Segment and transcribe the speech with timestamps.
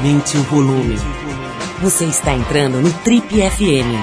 [0.00, 0.96] Aumente o volume.
[1.82, 4.00] Você está entrando no Trip FM.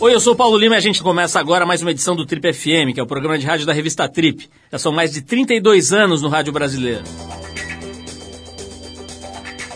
[0.00, 2.24] Oi, eu sou o Paulo Lima e a gente começa agora mais uma edição do
[2.24, 4.48] Trip FM, que é o programa de rádio da revista Trip.
[4.72, 7.04] Já são mais de 32 anos no rádio brasileiro.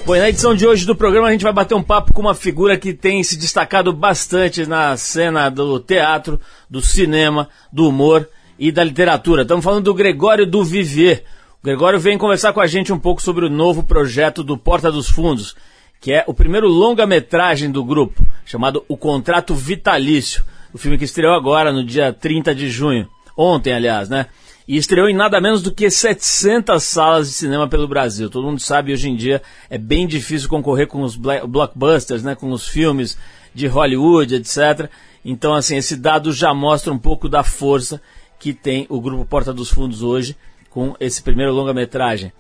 [0.06, 2.34] Bom, na edição de hoje do programa a gente vai bater um papo com uma
[2.34, 6.40] figura que tem se destacado bastante na cena do teatro,
[6.70, 8.26] do cinema, do humor
[8.58, 9.42] e da literatura.
[9.42, 11.24] Estamos falando do Gregório do Vivier.
[11.62, 14.92] O Gregório vem conversar com a gente um pouco sobre o novo projeto do Porta
[14.92, 15.56] dos Fundos,
[16.00, 21.34] que é o primeiro longa-metragem do grupo, chamado O Contrato Vitalício, o filme que estreou
[21.34, 24.26] agora no dia 30 de junho, ontem, aliás, né?
[24.66, 28.30] E estreou em nada menos do que 700 salas de cinema pelo Brasil.
[28.30, 32.50] Todo mundo sabe hoje em dia é bem difícil concorrer com os blockbusters, né, com
[32.50, 33.18] os filmes
[33.54, 34.90] de Hollywood, etc.
[35.24, 38.00] Então, assim, esse dado já mostra um pouco da força
[38.44, 40.36] que tem o grupo Porta dos Fundos hoje
[40.68, 42.30] com esse primeiro longa-metragem.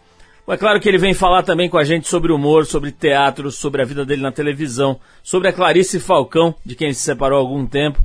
[0.46, 3.80] É claro que ele vem falar também com a gente sobre humor, sobre teatro, sobre
[3.80, 7.40] a vida dele na televisão, sobre a Clarice Falcão, de quem ele se separou há
[7.40, 8.04] algum tempo,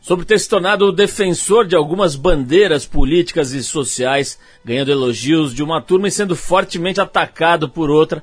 [0.00, 5.64] sobre ter se tornado o defensor de algumas bandeiras políticas e sociais, ganhando elogios de
[5.64, 8.22] uma turma e sendo fortemente atacado por outra.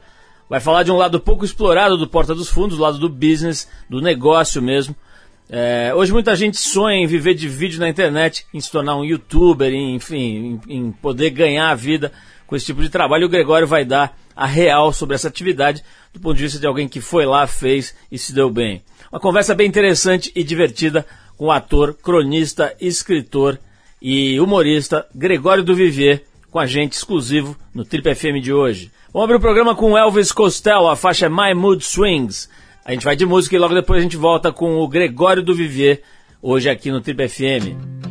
[0.49, 3.67] Vai falar de um lado pouco explorado do Porta dos Fundos, o lado do business,
[3.89, 4.95] do negócio mesmo,
[5.49, 9.05] é, hoje muita gente sonha em viver de vídeo na internet, em se tornar um
[9.05, 12.11] youtuber, em, enfim, em, em poder ganhar a vida
[12.45, 13.27] com esse tipo de trabalho.
[13.27, 16.87] O Gregório vai dar a real sobre essa atividade do ponto de vista de alguém
[16.87, 18.83] que foi lá, fez e se deu bem.
[19.11, 21.05] Uma conversa bem interessante e divertida
[21.37, 23.59] com o ator, cronista, escritor
[24.01, 28.91] e humorista Gregório do Vivier, com a gente exclusivo no Trip FM de hoje.
[29.13, 32.49] Vamos abrir o programa com Elvis Costello, a faixa My Mood Swings.
[32.87, 35.53] A gente vai de música e logo depois a gente volta com o Gregório do
[35.53, 36.01] Vivier,
[36.41, 38.06] hoje aqui no Trip FM.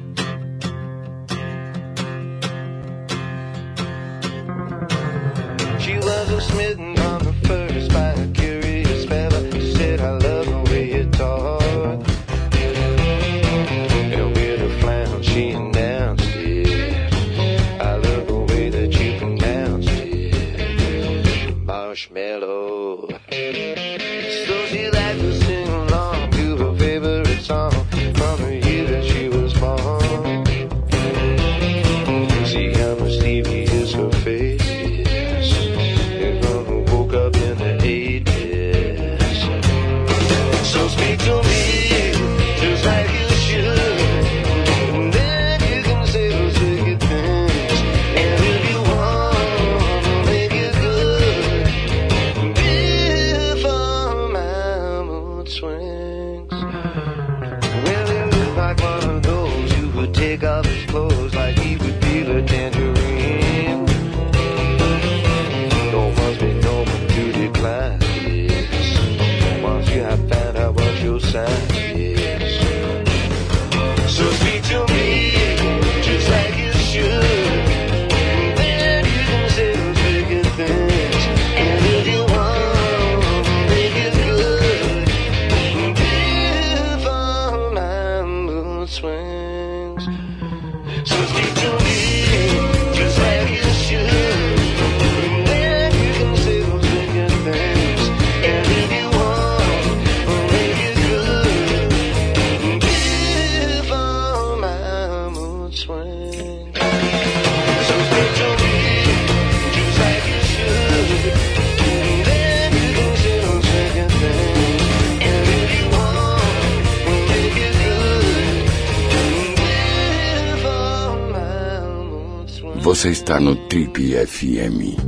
[123.07, 124.99] Você está no Trip FM.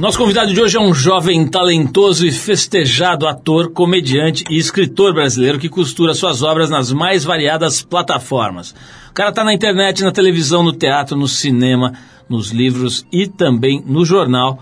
[0.00, 5.58] Nosso convidado de hoje é um jovem talentoso e festejado ator, comediante e escritor brasileiro
[5.58, 8.74] que costura suas obras nas mais variadas plataformas.
[9.10, 11.92] O cara está na internet, na televisão, no teatro, no cinema,
[12.26, 14.60] nos livros e também no jornal,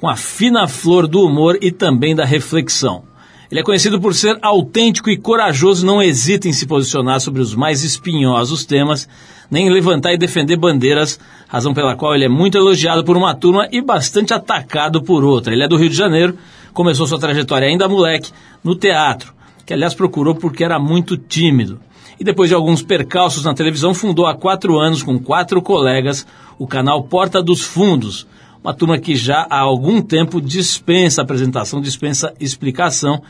[0.00, 3.04] com a fina flor do humor e também da reflexão.
[3.50, 7.54] Ele é conhecido por ser autêntico e corajoso, não hesita em se posicionar sobre os
[7.54, 9.08] mais espinhosos temas,
[9.48, 13.34] nem em levantar e defender bandeiras, razão pela qual ele é muito elogiado por uma
[13.34, 15.52] turma e bastante atacado por outra.
[15.52, 16.36] Ele é do Rio de Janeiro,
[16.72, 18.32] começou sua trajetória ainda moleque
[18.64, 19.32] no teatro,
[19.64, 21.80] que aliás procurou porque era muito tímido.
[22.18, 26.26] E depois de alguns percalços na televisão, fundou há quatro anos, com quatro colegas,
[26.58, 28.26] o canal Porta dos Fundos,
[28.66, 33.22] uma turma que já há algum tempo dispensa apresentação, dispensa explicação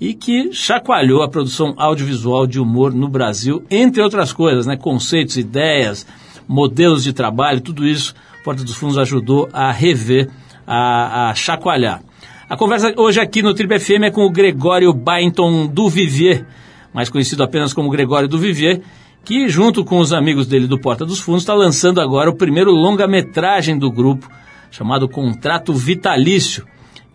[0.00, 4.76] e que chacoalhou a produção audiovisual de humor no Brasil, entre outras coisas, né?
[4.76, 6.06] conceitos, ideias,
[6.46, 8.14] modelos de trabalho, tudo isso
[8.44, 10.30] Porta dos Fundos ajudou a rever,
[10.64, 12.00] a, a chacoalhar.
[12.48, 16.46] A conversa hoje aqui no Triple FM é com o Gregório Bainton do Vivier,
[16.92, 18.80] mais conhecido apenas como Gregório do Vivier,
[19.24, 22.70] que junto com os amigos dele do Porta dos Fundos está lançando agora o primeiro
[22.70, 24.28] longa-metragem do grupo,
[24.74, 26.66] chamado Contrato Vitalício,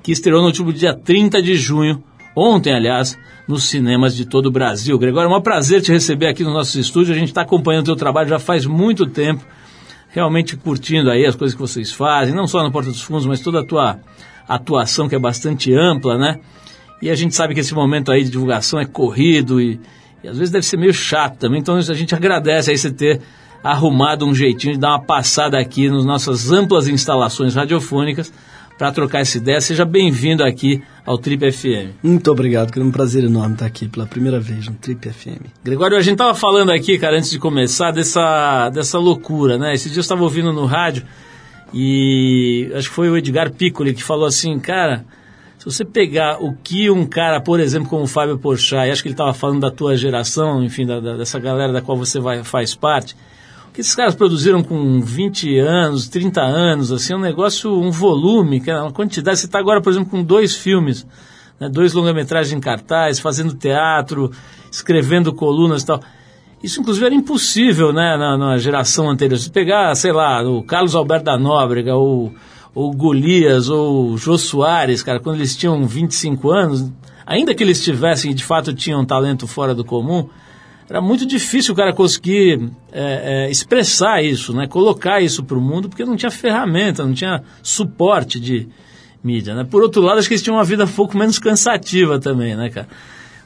[0.02, 2.02] que estreou no último dia 30 de junho,
[2.34, 4.98] ontem, aliás, nos cinemas de todo o Brasil.
[4.98, 7.14] Gregório, é um prazer te receber aqui no nosso estúdio.
[7.14, 9.46] A gente está acompanhando o teu trabalho já faz muito tempo,
[10.08, 13.42] realmente curtindo aí as coisas que vocês fazem, não só no Porta dos Fundos, mas
[13.42, 14.00] toda a tua
[14.48, 16.40] atuação que é bastante ampla, né?
[17.02, 19.82] E a gente sabe que esse momento aí de divulgação é corrido e,
[20.24, 23.22] e às vezes deve ser meio chato também, então a gente agradece aí você ter
[23.64, 28.32] arrumado um jeitinho de dar uma passada aqui nas nossas amplas instalações radiofônicas
[28.78, 29.60] para trocar essa ideia.
[29.60, 31.96] Seja bem-vindo aqui ao Trip FM.
[32.02, 35.48] Muito obrigado, que é um prazer enorme estar aqui pela primeira vez no Trip FM.
[35.62, 39.74] Gregório, a gente estava falando aqui, cara, antes de começar, dessa, dessa loucura, né?
[39.74, 41.04] Esse dia eu estava ouvindo no rádio
[41.74, 45.06] e acho que foi o Edgar Piccoli que falou assim, cara,
[45.58, 49.02] se você pegar o que um cara, por exemplo, como o Fábio Porchat, e acho
[49.02, 52.18] que ele estava falando da tua geração, enfim, da, da, dessa galera da qual você
[52.18, 53.14] vai, faz parte,
[53.80, 58.62] que esses caras produziram com 20 anos, 30 anos, assim, é um negócio, um volume,
[58.68, 59.40] é uma quantidade.
[59.40, 61.08] Você está agora, por exemplo, com dois filmes,
[61.58, 64.32] né, dois longa-metragens em cartaz, fazendo teatro,
[64.70, 66.02] escrevendo colunas e tal.
[66.62, 69.38] Isso, inclusive, era impossível né, na, na geração anterior.
[69.38, 72.34] Se pegar, sei lá, o Carlos Alberto da Nóbrega, ou
[72.76, 76.92] ou Golias, ou Jô Soares, cara, quando eles tinham 25 anos,
[77.26, 80.28] ainda que eles tivessem, de fato, tinham um talento fora do comum,
[80.90, 84.68] era muito difícil o cara conseguir é, é, expressar isso, né?
[84.68, 88.68] colocar isso para o mundo, porque não tinha ferramenta, não tinha suporte de
[89.24, 89.54] mídia.
[89.56, 89.64] Né?
[89.64, 92.70] Por outro lado, acho que eles tinham uma vida um pouco menos cansativa também, né,
[92.70, 92.88] cara?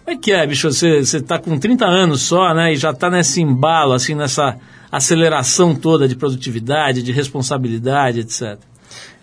[0.04, 0.70] Como é que é, bicho?
[0.70, 2.74] Você está com 30 anos só, né?
[2.74, 4.58] E já está nesse embalo, assim, nessa
[4.92, 8.60] aceleração toda de produtividade, de responsabilidade, etc.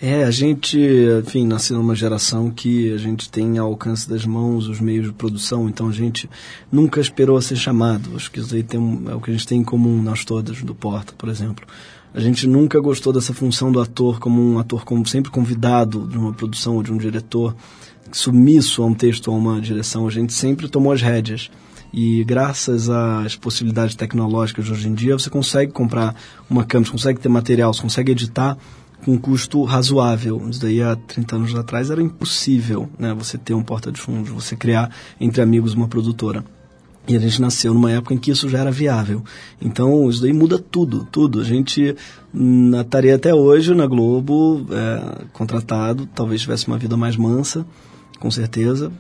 [0.00, 0.78] É, a gente,
[1.22, 5.12] enfim, nasceu numa geração que a gente tem ao alcance das mãos os meios de
[5.12, 6.28] produção, então a gente
[6.72, 8.17] nunca esperou a ser chamado.
[8.17, 10.62] Acho que isso aí tem, é o que a gente tem em comum, nós todas,
[10.62, 11.67] do Porta, por exemplo.
[12.12, 16.19] A gente nunca gostou dessa função do ator como um ator como sempre convidado de
[16.19, 17.55] uma produção ou de um diretor,
[18.11, 20.08] submisso a um texto ou a uma direção.
[20.08, 21.50] A gente sempre tomou as rédeas.
[21.93, 26.14] E graças às possibilidades tecnológicas de hoje em dia, você consegue comprar
[26.49, 28.56] uma câmera, você consegue ter material, você consegue editar
[29.05, 30.49] com um custo razoável.
[30.49, 33.14] Isso daí há 30 anos atrás era impossível, né?
[33.14, 36.44] Você ter um porta de fundos, você criar entre amigos uma produtora.
[37.08, 39.25] E a gente nasceu numa época em que isso já era viável.
[39.61, 41.41] Então, isso daí muda tudo, tudo.
[41.41, 41.97] A gente
[42.81, 47.67] estaria até hoje na Globo, é, contratado, talvez tivesse uma vida mais mansa,
[48.20, 48.93] com certeza,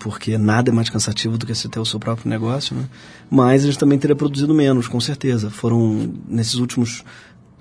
[0.00, 2.84] porque nada é mais cansativo do que você ter o seu próprio negócio, né?
[3.30, 5.50] Mas a gente também teria produzido menos, com certeza.
[5.50, 7.04] Foram, nesses últimos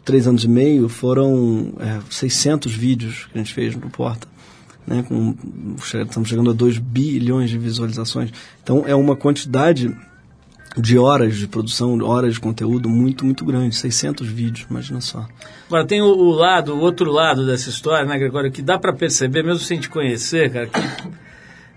[0.03, 4.27] três anos e meio, foram é, 600 vídeos que a gente fez no Porta.
[4.85, 5.35] Né, com,
[5.77, 8.31] estamos chegando a 2 bilhões de visualizações.
[8.63, 9.95] Então, é uma quantidade
[10.77, 13.75] de horas de produção, horas de conteúdo muito, muito grande.
[13.75, 15.27] 600 vídeos, imagina só.
[15.67, 18.93] Agora, tem o, o lado, o outro lado dessa história, né, Gregório, que dá para
[18.93, 20.79] perceber, mesmo sem te conhecer, cara, que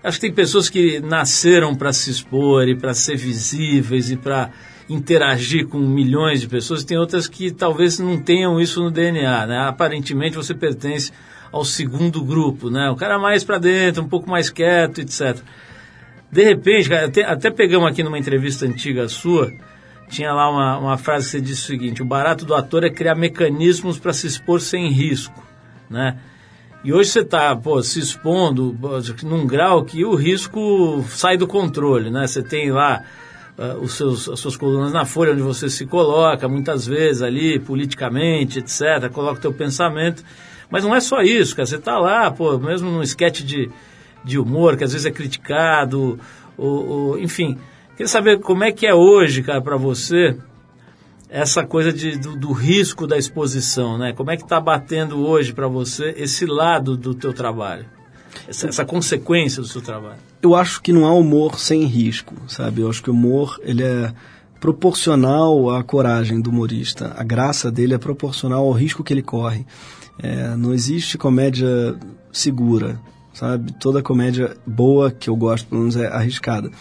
[0.03, 4.51] acho que tem pessoas que nasceram para se expor e para ser visíveis e para
[4.87, 9.59] interagir com milhões de pessoas, tem outras que talvez não tenham isso no DNA, né?
[9.67, 11.11] Aparentemente você pertence
[11.51, 12.89] ao segundo grupo, né?
[12.89, 15.37] O cara mais para dentro, um pouco mais quieto, etc.
[16.31, 19.51] De repente, até, até pegamos aqui numa entrevista antiga sua,
[20.09, 22.89] tinha lá uma, uma frase que você disse o seguinte: o barato do ator é
[22.89, 25.43] criar mecanismos para se expor sem risco,
[25.89, 26.17] né?
[26.83, 28.77] E hoje você está se expondo
[29.23, 32.27] num grau que o risco sai do controle, né?
[32.27, 33.01] Você tem lá
[33.57, 37.59] uh, os seus, as suas colunas na folha, onde você se coloca, muitas vezes ali,
[37.59, 40.23] politicamente, etc., coloca o teu pensamento.
[40.69, 41.65] Mas não é só isso, cara.
[41.65, 43.69] Você está lá, pô, mesmo num esquete de,
[44.23, 46.19] de humor, que às vezes é criticado,
[46.57, 47.57] ou, ou, enfim.
[47.91, 50.37] Queria saber como é que é hoje, cara, para você,
[51.29, 54.13] essa coisa de, do, do, risco da exposição, né?
[54.13, 57.85] Como é que está batendo hoje para você esse lado do teu trabalho?
[58.47, 60.19] Essa, essa consequência do seu trabalho?
[60.41, 62.81] Eu acho que não há humor sem risco, sabe?
[62.81, 64.13] Eu acho que o humor ele é
[64.59, 67.13] proporcional à coragem do humorista.
[67.17, 69.65] A graça dele é proporcional ao risco que ele corre.
[70.17, 71.95] É, não existe comédia
[72.31, 72.99] segura,
[73.33, 73.73] sabe?
[73.79, 76.71] Toda comédia boa que eu gosto, pelo menos, é arriscada.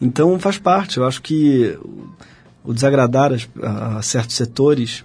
[0.00, 0.98] Então faz parte.
[0.98, 1.78] Eu acho que
[2.64, 5.04] o desagradar a, a certos setores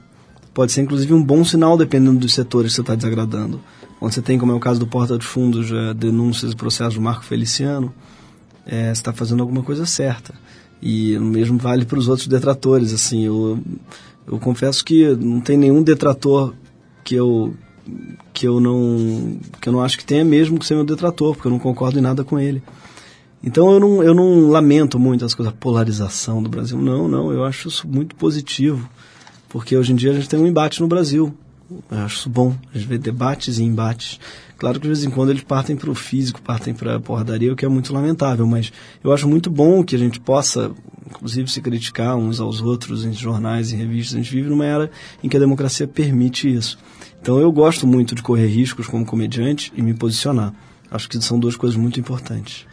[0.54, 3.60] pode ser inclusive um bom sinal dependendo dos setores que você está desagradando
[4.04, 6.96] onde você tem, como é o caso do Porta dos Fundos, é, denúncias e processos
[6.96, 7.94] do Marco Feliciano,
[8.66, 10.34] é, você está fazendo alguma coisa certa.
[10.82, 12.94] E o mesmo vale para os outros detratores.
[12.94, 13.58] Assim, eu,
[14.28, 16.54] eu confesso que não tem nenhum detrator
[17.02, 17.54] que eu
[18.34, 21.48] que eu não que eu não acho que tenha mesmo que ser meu detrator, porque
[21.48, 22.62] eu não concordo em nada com ele.
[23.42, 26.78] Então eu não, eu não lamento muito as coisas, a polarização do Brasil.
[26.78, 28.90] Não, não, eu acho isso muito positivo,
[29.48, 31.34] porque hoje em dia a gente tem um embate no Brasil.
[31.70, 34.20] Eu acho bom, a gente vê debates e embates.
[34.58, 37.52] Claro que de vez em quando eles partem para o físico, partem para a porradaria,
[37.52, 38.72] o que é muito lamentável, mas
[39.04, 40.72] eu acho muito bom que a gente possa,
[41.06, 44.16] inclusive, se criticar uns aos outros em jornais e revistas.
[44.16, 44.92] A gente vive numa era
[45.24, 46.78] em que a democracia permite isso.
[47.22, 50.54] Então eu gosto muito de correr riscos como comediante e me posicionar.
[50.92, 52.66] Acho que são duas coisas muito importantes.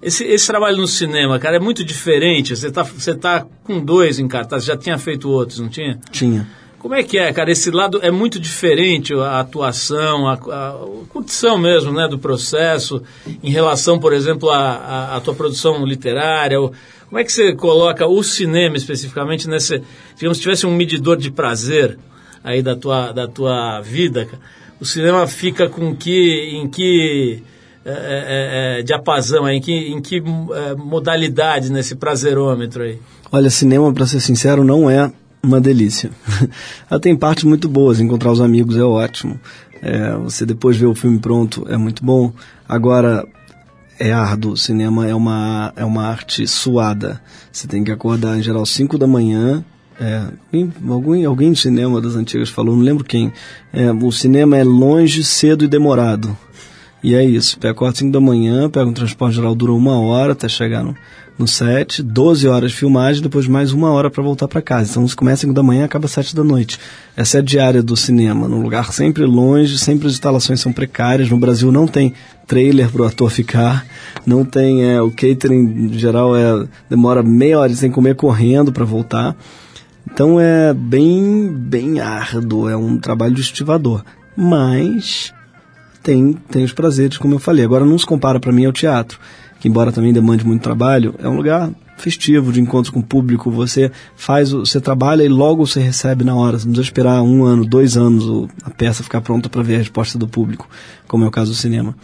[0.00, 2.56] Esse, esse trabalho no cinema, cara, é muito diferente.
[2.56, 5.98] Você está você tá com dois em cartaz, já tinha feito outros, não tinha?
[6.10, 6.46] Tinha.
[6.86, 7.50] Como é que é, cara?
[7.50, 10.78] Esse lado é muito diferente, a atuação, a, a, a
[11.08, 13.02] curtição mesmo, né, do processo,
[13.42, 16.58] em relação, por exemplo, à tua produção literária.
[16.60, 19.82] Como é que você coloca o cinema especificamente nesse,
[20.14, 21.98] digamos, se tivesse um medidor de prazer
[22.44, 24.28] aí da tua, da tua vida,
[24.80, 27.42] o cinema fica com que, em que
[27.84, 33.00] é, é, é, diapasão, em que, em que é, modalidade nesse prazerômetro aí?
[33.32, 35.10] Olha, cinema, para ser sincero, não é
[35.46, 36.10] uma delícia.
[36.90, 39.40] Ela tem partes muito boas, encontrar os amigos é ótimo.
[39.82, 42.32] É, você depois ver o filme pronto é muito bom.
[42.68, 43.26] Agora,
[43.98, 44.52] é árduo.
[44.52, 47.20] O cinema é uma, é uma arte suada.
[47.52, 49.64] Você tem que acordar, em geral, 5 da manhã.
[49.98, 50.26] É,
[50.88, 53.32] alguém, alguém de cinema das antigas falou, não lembro quem.
[53.72, 56.36] É, o cinema é longe, cedo e demorado.
[57.02, 60.32] E é isso, pega 4, 5 da manhã, pega um transporte geral, dura uma hora
[60.32, 60.94] até chegar no,
[61.38, 64.90] no set, 12 horas de filmagem, depois mais uma hora para voltar para casa.
[64.90, 66.78] Então, se começa 5 da manhã, acaba 7 da noite.
[67.16, 71.28] Essa é a diária do cinema, num lugar sempre longe, sempre as instalações são precárias.
[71.28, 72.14] No Brasil não tem
[72.46, 73.86] trailer para o ator ficar,
[74.24, 78.84] não tem, é, o catering em geral é, demora meia hora, sem comer correndo para
[78.84, 79.36] voltar.
[80.10, 84.02] Então é bem, bem árduo, é um trabalho estivador.
[84.36, 85.34] Mas
[86.02, 87.64] tem, tem os prazeres, como eu falei.
[87.64, 89.18] Agora não se compara para mim ao teatro,
[89.66, 93.50] embora também demande muito trabalho, é um lugar festivo de encontros com o público.
[93.50, 96.58] Você faz, você trabalha e logo você recebe na hora.
[96.58, 99.78] Você não precisa esperar um ano, dois anos a peça ficar pronta para ver a
[99.78, 100.68] resposta do público,
[101.08, 101.96] como é o caso do cinema.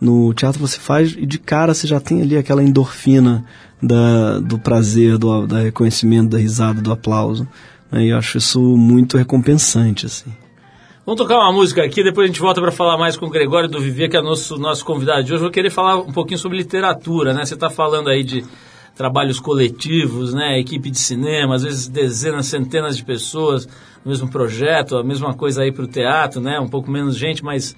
[0.00, 3.44] No teatro você faz e de cara você já tem ali aquela endorfina
[3.82, 7.46] da, do prazer, do, do reconhecimento, da risada, do aplauso.
[7.92, 8.06] Né?
[8.06, 10.30] E eu acho isso muito recompensante, assim.
[11.10, 13.68] Vamos tocar uma música aqui, depois a gente volta para falar mais com o Gregório
[13.68, 15.42] do Viver, que é nosso, nosso convidado de hoje.
[15.42, 17.44] Vou querer falar um pouquinho sobre literatura, né?
[17.44, 18.44] Você está falando aí de
[18.94, 20.60] trabalhos coletivos, né?
[20.60, 23.66] Equipe de cinema, às vezes dezenas, centenas de pessoas
[24.04, 26.60] no mesmo projeto, a mesma coisa aí para o teatro, né?
[26.60, 27.76] Um pouco menos gente, mas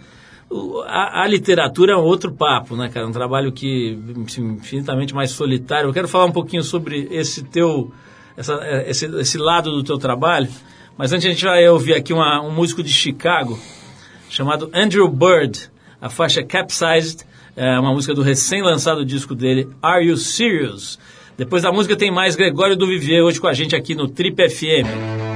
[0.86, 3.06] a, a, literatura é um outro papo, né, cara?
[3.06, 3.98] Um trabalho que
[4.38, 5.88] infinitamente mais solitário.
[5.88, 7.90] Eu quero falar um pouquinho sobre esse teu,
[8.36, 10.50] essa, esse, esse lado do teu trabalho.
[10.96, 13.58] Mas antes a gente vai ouvir aqui uma, um músico de Chicago
[14.28, 15.70] chamado Andrew Bird,
[16.00, 20.98] a faixa Capsized, é uma música do recém-lançado disco dele, Are You Serious?
[21.36, 24.48] Depois da música tem mais Gregório do Vivier hoje com a gente aqui no Trip
[24.48, 25.31] FM.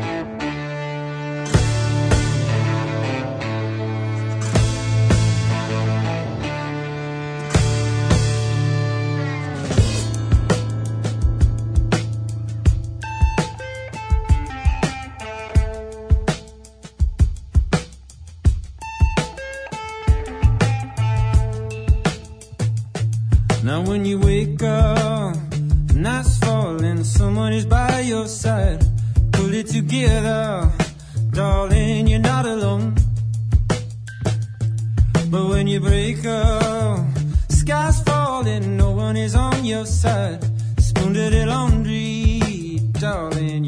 [27.56, 28.84] memories by your side.
[29.32, 30.70] Pull it together,
[31.30, 32.94] darling, you're not alone.
[35.30, 37.06] But when you break up,
[37.48, 40.44] sky's falling, no one is on your side.
[40.78, 43.65] Spoon to the laundry, darling.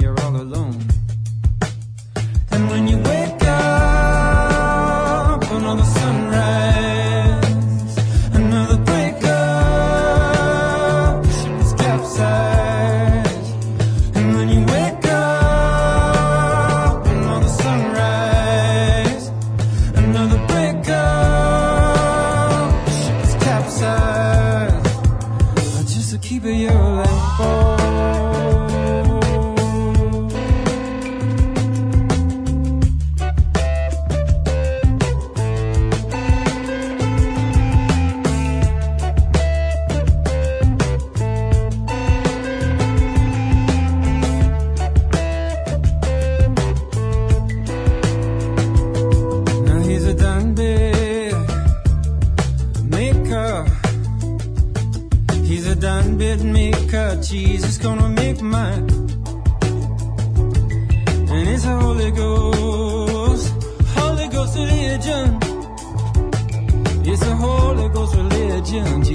[68.85, 69.08] Religion.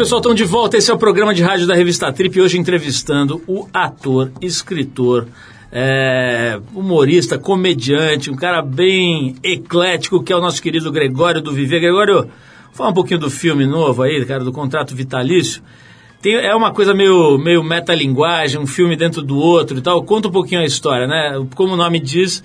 [0.00, 0.78] Pessoal, estão de volta.
[0.78, 2.40] Esse é o programa de rádio da revista Trip.
[2.40, 5.28] Hoje entrevistando o ator, escritor,
[5.70, 11.80] é, humorista, comediante, um cara bem eclético, que é o nosso querido Gregório do Viver.
[11.80, 12.30] Gregório,
[12.72, 15.62] fala um pouquinho do filme novo aí, cara, do contrato vitalício.
[16.22, 20.02] Tem, é uma coisa meio, meio metalinguagem, um filme dentro do outro e tal.
[20.02, 21.46] Conta um pouquinho a história, né?
[21.54, 22.42] Como o nome diz,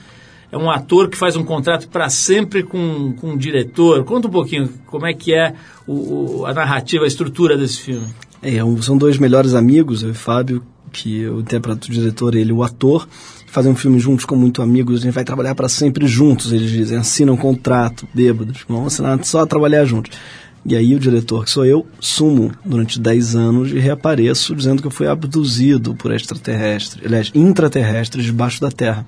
[0.51, 4.03] é um ator que faz um contrato para sempre com, com um diretor.
[4.03, 5.53] Conta um pouquinho como é que é
[5.88, 8.08] o, o- a narrativa, a estrutura desse filme.
[8.41, 12.51] É, um- são dois melhores amigos, eu e Fábio, que eu interpreto o diretor, ele
[12.53, 13.08] o ator.
[13.47, 16.69] Fazem um filme juntos como muito amigos, a gente vai trabalhar para sempre juntos, eles
[16.69, 16.97] dizem.
[16.97, 20.17] Assinam um contrato, bêbados, vamos assinar só trabalhar juntos.
[20.65, 24.88] E aí o diretor, que sou eu, sumo durante 10 anos e reapareço dizendo que
[24.88, 29.05] eu fui abduzido por extraterrestres, aliás, intraterrestres debaixo da Terra.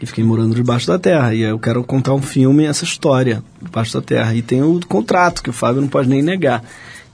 [0.00, 1.34] E fiquei morando debaixo da Terra.
[1.34, 4.34] E eu quero contar um filme, essa história, debaixo da Terra.
[4.34, 6.62] E tem o contrato, que o Fábio não pode nem negar.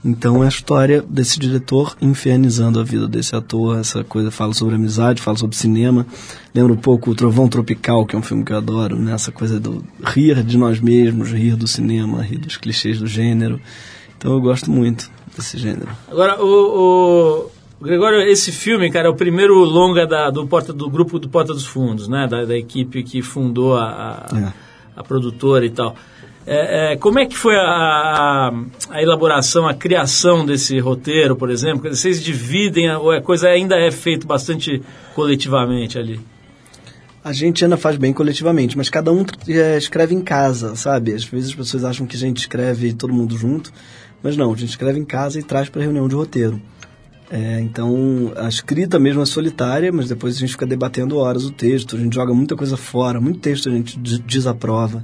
[0.05, 4.75] Então é a história desse diretor infernizando a vida desse ator, essa coisa fala sobre
[4.75, 6.05] amizade, fala sobre cinema.
[6.53, 9.13] Lembra um pouco o Trovão Tropical, que é um filme que eu adoro, né?
[9.13, 13.61] Essa coisa do rir de nós mesmos, rir do cinema, rir dos clichês do gênero.
[14.17, 15.89] Então eu gosto muito desse gênero.
[16.11, 20.89] Agora, o, o Gregório, esse filme, cara, é o primeiro longa da- do, Porta, do
[20.89, 22.27] grupo do Porta dos Fundos, né?
[22.29, 24.53] Da, da equipe que fundou a, a, É.
[24.95, 25.95] a produtora e tal.
[26.45, 28.51] É, é, como é que foi a,
[28.89, 31.93] a, elaboração, a criação desse roteiro, por exemplo?
[31.93, 34.81] Vocês dividem, ou a coisa ainda é feito bastante
[35.15, 36.19] coletivamente ali?
[37.23, 41.13] A gente ainda faz bem coletivamente, mas cada um eh, escreve em casa, sabe?
[41.13, 43.71] Às vezes as pessoas acham que a gente escreve todo mundo junto,
[44.21, 46.61] mas não, a gente escreve em casa e traz para reunião de roteiro.
[47.35, 51.51] É, então, a escrita mesmo é solitária, mas depois a gente fica debatendo horas o
[51.51, 55.03] texto, a gente joga muita coisa fora, muito texto a gente des- desaprova,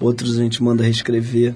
[0.00, 1.54] outros a gente manda reescrever.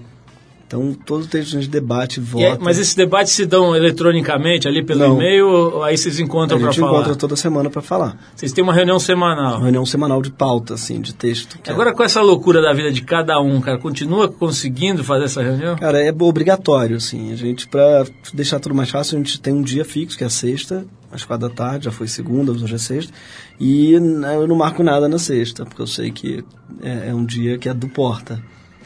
[0.75, 2.45] Então, todo texto a gente debate, E vota.
[2.47, 5.17] é- mas esses debates se dão eletronicamente ali pelo Não.
[5.17, 6.93] e-mail, ou aí vocês a encontram para gente falar?
[6.93, 8.17] encontra toda semana para falar.
[8.35, 9.57] Vocês têm uma reunião semanal.
[9.57, 11.59] Uma reunião semanal de pauta, assim, de texto.
[11.63, 15.43] é- Agora, com essa loucura da vida de cada um, cara, continua conseguindo fazer essa
[15.43, 15.77] reunião?
[15.77, 17.31] Cara, é obrigatório, assim.
[17.33, 20.29] A gente, pra deixar tudo mais fácil, a gente tem um dia fixo, que é
[20.31, 23.13] sexta, às quatro da tarde, já foi segunda, hoje é sexta.
[23.61, 26.43] E né, eu não marco nada na sexta, porque eu sei que
[26.83, 28.41] é, é um dia que é do porta.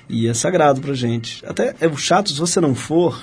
[0.08, 1.44] E é sagrado pra gente.
[1.46, 3.20] Até é o chato, se você não for,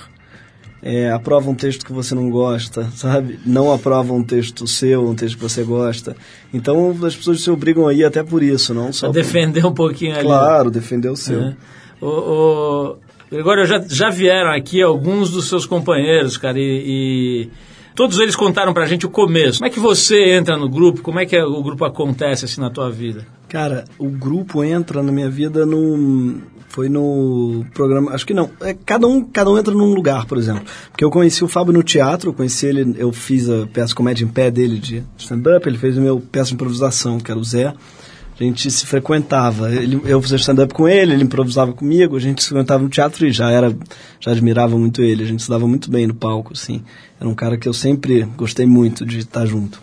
[0.82, 3.38] é, aprova um texto que você não gosta, sabe?
[3.46, 6.14] Não aprova um texto seu, um texto que você gosta.
[6.52, 10.14] Então as pessoas se obrigam aí até por isso, não só por- defender um pouquinho
[10.14, 10.24] ali.
[10.24, 11.40] Claro, defender o seu.
[11.40, 11.56] É.
[12.02, 12.96] O, o,
[13.30, 17.50] Gregório, já, já vieram aqui alguns dos seus companheiros, cara, e, e
[17.94, 19.58] todos eles contaram pra gente o começo.
[19.60, 21.00] Como é que você entra no grupo?
[21.00, 23.26] Como é que o grupo acontece assim na tua vida?
[23.48, 26.42] Cara, o grupo entra na minha vida no.
[26.74, 28.10] Foi no programa.
[28.10, 28.50] Acho que não.
[28.60, 30.64] É, cada, um, cada um entra num lugar, por exemplo.
[30.90, 34.24] Porque eu conheci o Fábio no teatro, eu conheci ele, eu fiz a peça comédia
[34.24, 37.44] em pé dele de stand-up, ele fez o meu peça de improvisação, que era o
[37.44, 37.68] Zé.
[37.68, 39.72] A gente se frequentava.
[39.72, 43.24] Ele, eu fazia stand-up com ele, ele improvisava comigo, a gente se frequentava no teatro
[43.24, 43.72] e já era.
[44.18, 46.82] Já admirava muito ele, a gente se dava muito bem no palco, assim.
[47.20, 49.80] Era um cara que eu sempre gostei muito de estar junto.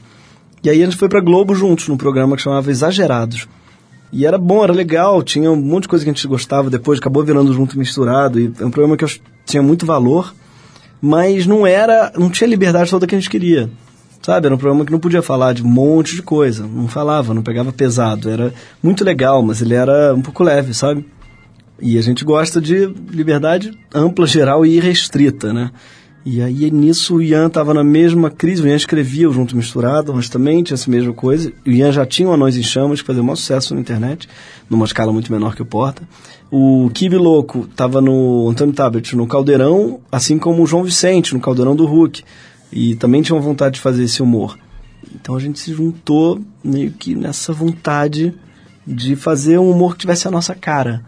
[0.61, 3.47] E aí a gente foi pra Globo juntos, num programa que chamava Exagerados.
[4.11, 6.99] E era bom, era legal, tinha um monte de coisa que a gente gostava depois,
[6.99, 8.39] acabou virando junto misturado.
[8.39, 9.09] E é um programa que eu
[9.45, 10.33] tinha muito valor,
[11.01, 13.69] mas não era, não tinha liberdade toda que a gente queria.
[14.21, 17.33] Sabe, era um programa que não podia falar de um monte de coisa, não falava,
[17.33, 18.29] não pegava pesado.
[18.29, 21.03] Era muito legal, mas ele era um pouco leve, sabe?
[21.79, 25.71] E a gente gosta de liberdade ampla, geral e irrestrita, né?
[26.23, 30.13] E aí nisso o Ian estava na mesma crise, o Ian escrevia o Junto Misturado,
[30.13, 31.51] mas também tinha essa mesma coisa.
[31.65, 34.29] O Ian já tinha o Anões em Chamas, que fazia o maior sucesso na internet,
[34.69, 36.07] numa escala muito menor que o Porta.
[36.51, 41.39] O Kibe Louco estava no Antônio Tablet no Caldeirão, assim como o João Vicente no
[41.39, 42.23] Caldeirão do Hulk.
[42.71, 44.59] E também tinha uma vontade de fazer esse humor.
[45.15, 48.31] Então a gente se juntou meio que nessa vontade
[48.85, 51.03] de fazer um humor que tivesse a nossa cara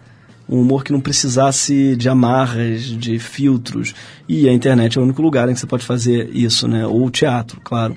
[0.53, 3.95] um humor que não precisasse de amarras, de filtros.
[4.29, 6.85] E a internet é o único lugar em que você pode fazer isso, né?
[6.85, 7.95] Ou teatro, claro.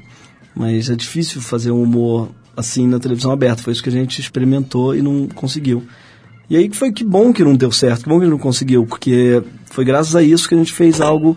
[0.55, 3.63] Mas é difícil fazer um humor assim na televisão aberta.
[3.63, 5.85] Foi isso que a gente experimentou e não conseguiu.
[6.49, 9.43] E aí foi que bom que não deu certo, que bom que não conseguiu, porque
[9.67, 11.37] foi graças a isso que a gente fez algo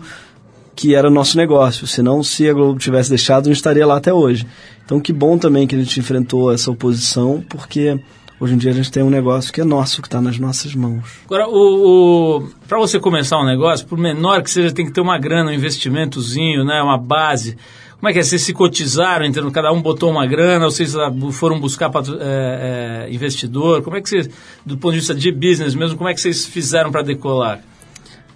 [0.74, 1.86] que era nosso negócio.
[1.86, 4.46] Senão, se a Globo tivesse deixado, não estaria lá até hoje.
[4.86, 8.00] Então, que bom também que a gente enfrentou essa oposição, porque
[8.40, 10.74] Hoje em dia a gente tem um negócio que é nosso, que está nas nossas
[10.74, 11.04] mãos.
[11.26, 15.02] Agora, o, o para você começar um negócio, por menor que seja, tem que ter
[15.02, 17.58] uma grana, um investimentozinho, né, uma base.
[17.98, 18.22] Como é que é?
[18.22, 19.50] Vocês se cotizaram, entendeu?
[19.50, 23.82] cada um botou uma grana, ou vocês ah, foram buscar é, é, investidor?
[23.82, 24.30] Como é que vocês,
[24.64, 27.62] do ponto de vista de business mesmo, como é que vocês fizeram para decolar?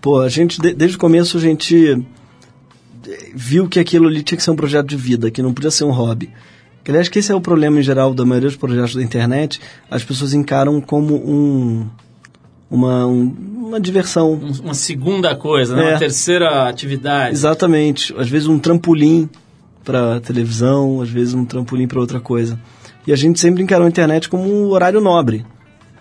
[0.03, 2.05] Pô, a gente, desde o começo, a gente
[3.35, 5.85] viu que aquilo ali tinha que ser um projeto de vida, que não podia ser
[5.85, 6.31] um hobby.
[6.87, 9.61] Aliás, que esse é o problema em geral da maioria dos projetos da internet.
[9.91, 11.87] As pessoas encaram como um,
[12.71, 13.35] uma, um,
[13.69, 14.35] uma diversão.
[14.63, 15.83] uma segunda coisa, né?
[15.83, 15.91] É.
[15.91, 17.35] uma terceira atividade.
[17.35, 18.15] Exatamente.
[18.19, 19.29] Às vezes um trampolim
[19.85, 22.59] para televisão, às vezes um trampolim para outra coisa.
[23.07, 25.45] E a gente sempre encarou a internet como um horário nobre,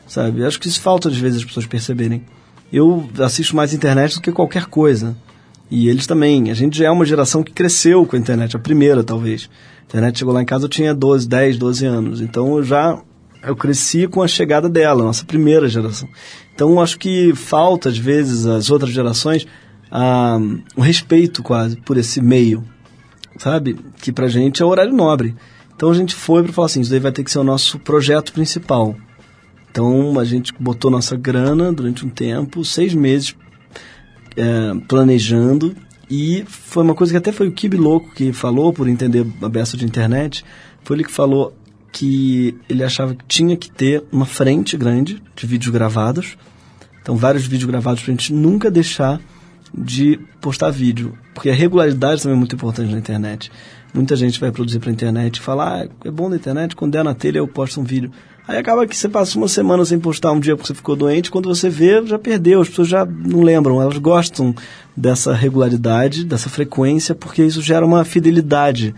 [0.07, 0.43] sabe?
[0.43, 2.23] Acho que isso falta às vezes as pessoas perceberem.
[2.71, 5.15] Eu assisto mais internet do que qualquer coisa.
[5.75, 6.51] E eles também.
[6.51, 9.49] A gente já é uma geração que cresceu com a internet, a primeira talvez.
[9.81, 12.21] A internet chegou lá em casa, eu tinha 12, 10, 12 anos.
[12.21, 13.01] Então eu já
[13.41, 16.07] eu cresci com a chegada dela, nossa primeira geração.
[16.53, 19.47] Então acho que falta às vezes às outras gerações
[19.91, 20.37] ah,
[20.77, 22.63] um respeito quase por esse meio,
[23.39, 23.75] sabe?
[23.99, 25.35] Que pra gente é horário nobre.
[25.75, 27.79] Então a gente foi para falar assim, isso daí vai ter que ser o nosso
[27.79, 28.95] projeto principal.
[29.71, 33.35] Então a gente botou nossa grana durante um tempo, seis meses
[34.35, 35.75] é, planejando
[36.09, 39.49] e foi uma coisa que até foi o Kibi Louco que falou, por entender a
[39.49, 40.45] beça de internet,
[40.83, 41.55] foi ele que falou
[41.91, 46.37] que ele achava que tinha que ter uma frente grande de vídeos gravados.
[47.01, 49.21] Então, vários vídeos gravados para a gente nunca deixar
[49.75, 51.17] de postar vídeo.
[51.33, 53.51] Porque a regularidade também é muito importante na internet.
[53.93, 56.93] Muita gente vai produzir para a internet e fala, ah, é bom na internet, quando
[56.93, 58.11] der na telha eu posto um vídeo.
[58.45, 61.31] Aí acaba que você passa uma semana sem postar um dia porque você ficou doente,
[61.31, 64.53] quando você vê, já perdeu, as pessoas já não lembram, elas gostam
[64.95, 68.93] dessa regularidade, dessa frequência, porque isso gera uma fidelidade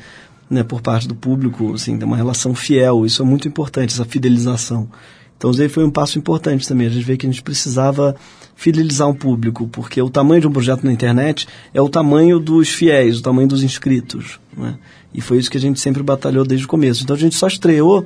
[0.49, 4.89] né, por parte do público, assim, uma relação fiel, isso é muito importante, essa fidelização.
[5.37, 8.15] Então, isso aí foi um passo importante também, a gente vê que a gente precisava
[8.55, 12.69] fidelizar um público, porque o tamanho de um projeto na internet é o tamanho dos
[12.69, 14.75] fiéis, o tamanho dos inscritos, né?
[15.13, 17.03] E foi isso que a gente sempre batalhou desde o começo.
[17.03, 18.05] Então, a gente só estreou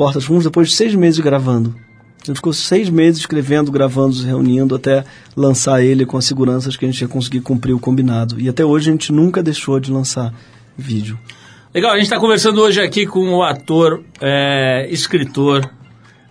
[0.00, 1.76] Portas Fundos depois de seis meses gravando.
[2.22, 5.04] A gente ficou seis meses escrevendo, gravando, se reunindo até
[5.36, 8.40] lançar ele com as seguranças que a gente ia conseguir cumprir o combinado.
[8.40, 10.32] E até hoje a gente nunca deixou de lançar
[10.74, 11.18] vídeo.
[11.74, 15.70] Legal, a gente está conversando hoje aqui com o ator, é, escritor,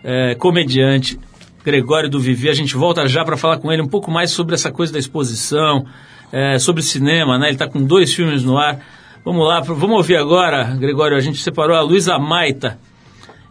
[0.03, 1.19] é, comediante
[1.63, 2.49] Gregório do Vivi.
[2.49, 4.97] A gente volta já para falar com ele um pouco mais sobre essa coisa da
[4.97, 5.85] exposição,
[6.31, 7.45] é, sobre cinema, né?
[7.49, 8.79] Ele está com dois filmes no ar.
[9.23, 11.15] Vamos lá, vamos ouvir agora, Gregório.
[11.15, 12.79] A gente separou a Luísa Maita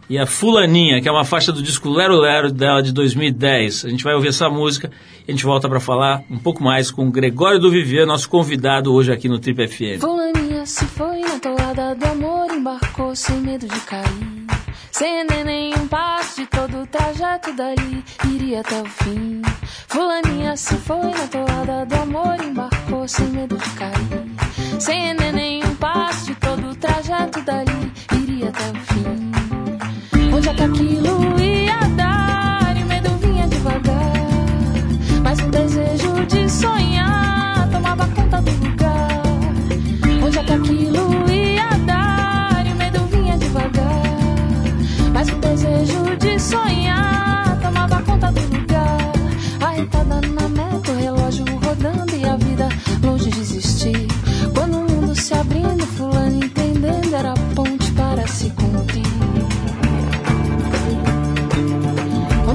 [0.09, 3.85] e a Fulaninha, que é uma faixa do disco Lero Lero dela de 2010.
[3.85, 4.89] A gente vai ouvir essa música
[5.27, 8.27] e a gente volta para falar um pouco mais com o Gregório do Vivier, nosso
[8.27, 10.01] convidado hoje aqui no Trip FM.
[10.01, 14.39] Fulaninha se foi na toada do amor, embarcou sem medo de cair.
[14.91, 19.41] Sem nenhum passo de todo o trajeto dali, iria até o fim.
[19.87, 24.79] Fulaninha se foi na toada do amor, embarcou sem medo de cair.
[24.79, 27.93] Sem nenhum passo de todo o trajeto dali,
[28.23, 29.38] iria até o fim.
[30.55, 31.58] Que aquilo ia?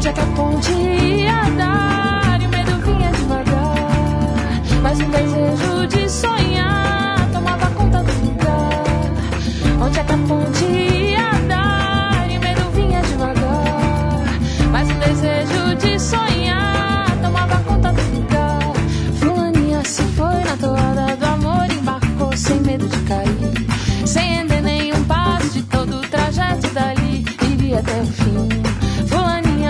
[0.04, 4.60] Onde é que a ponte ia dar e o medo vinha devagar?
[4.82, 6.43] Mas um desejo de sonhar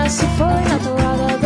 [0.09, 1.44] se foi na toada do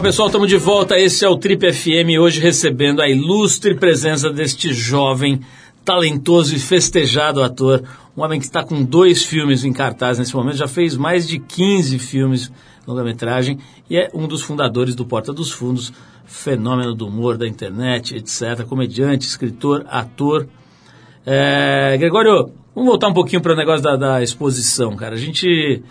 [0.00, 0.98] Legal, pessoal, estamos de volta.
[0.98, 5.42] Esse é o Trip FM, hoje recebendo a ilustre presença deste jovem,
[5.84, 7.82] talentoso e festejado ator.
[8.16, 11.38] Um homem que está com dois filmes em cartaz nesse momento, já fez mais de
[11.38, 12.50] 15 filmes
[12.86, 13.58] longa-metragem
[13.90, 15.92] e é um dos fundadores do Porta dos Fundos,
[16.24, 18.64] fenômeno do humor da internet, etc.
[18.66, 20.48] Comediante, escritor, ator.
[21.26, 25.14] É, Gregório, vamos voltar um pouquinho para o negócio da, da exposição, cara.
[25.14, 25.82] A gente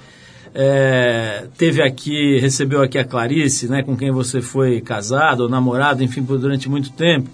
[0.54, 6.04] é, teve aqui, recebeu aqui a Clarice, né, com quem você foi casado ou namorado,
[6.04, 7.30] enfim, por durante muito tempo.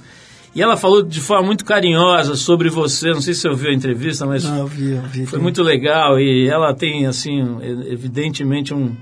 [0.53, 3.09] E ela falou de forma muito carinhosa sobre você.
[3.09, 5.25] Não sei se você ouviu a entrevista, mas Ah, eu vi, eu vi.
[5.25, 6.17] foi muito legal.
[6.17, 7.41] E ela tem, assim,
[7.89, 8.95] evidentemente um,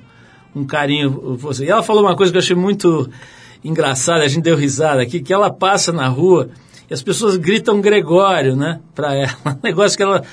[0.56, 1.66] um carinho por você.
[1.66, 3.08] E ela falou uma coisa que eu achei muito
[3.64, 6.50] engraçada, a gente deu risada aqui, que ela passa na rua
[6.90, 9.38] e as pessoas gritam Gregório, né, pra ela.
[9.46, 10.24] Um negócio que ela.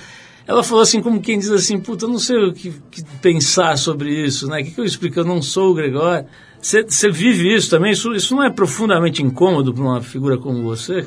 [0.47, 3.77] Ela falou assim, como quem diz assim, puta, eu não sei o que, que pensar
[3.79, 4.61] sobre isso, né?
[4.61, 5.21] O que, que eu explico?
[5.21, 6.27] Eu não sou o Gregório.
[6.61, 7.93] Você vive isso também?
[7.93, 11.07] Isso, isso não é profundamente incômodo para uma figura como você?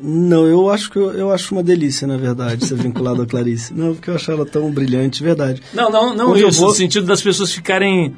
[0.00, 3.74] Não, eu acho que eu, eu acho uma delícia, na verdade, ser vinculado a Clarice.
[3.74, 5.60] Não, porque eu acho ela tão brilhante, verdade.
[5.74, 8.14] Não, não, não Onde isso, vou- no sentido das pessoas ficarem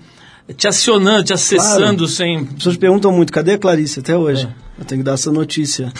[0.56, 2.38] te acionando, te acessando sem.
[2.40, 4.46] As pessoas perguntam muito, cadê a Clarice até hoje?
[4.78, 5.90] Eu tenho que dar essa notícia.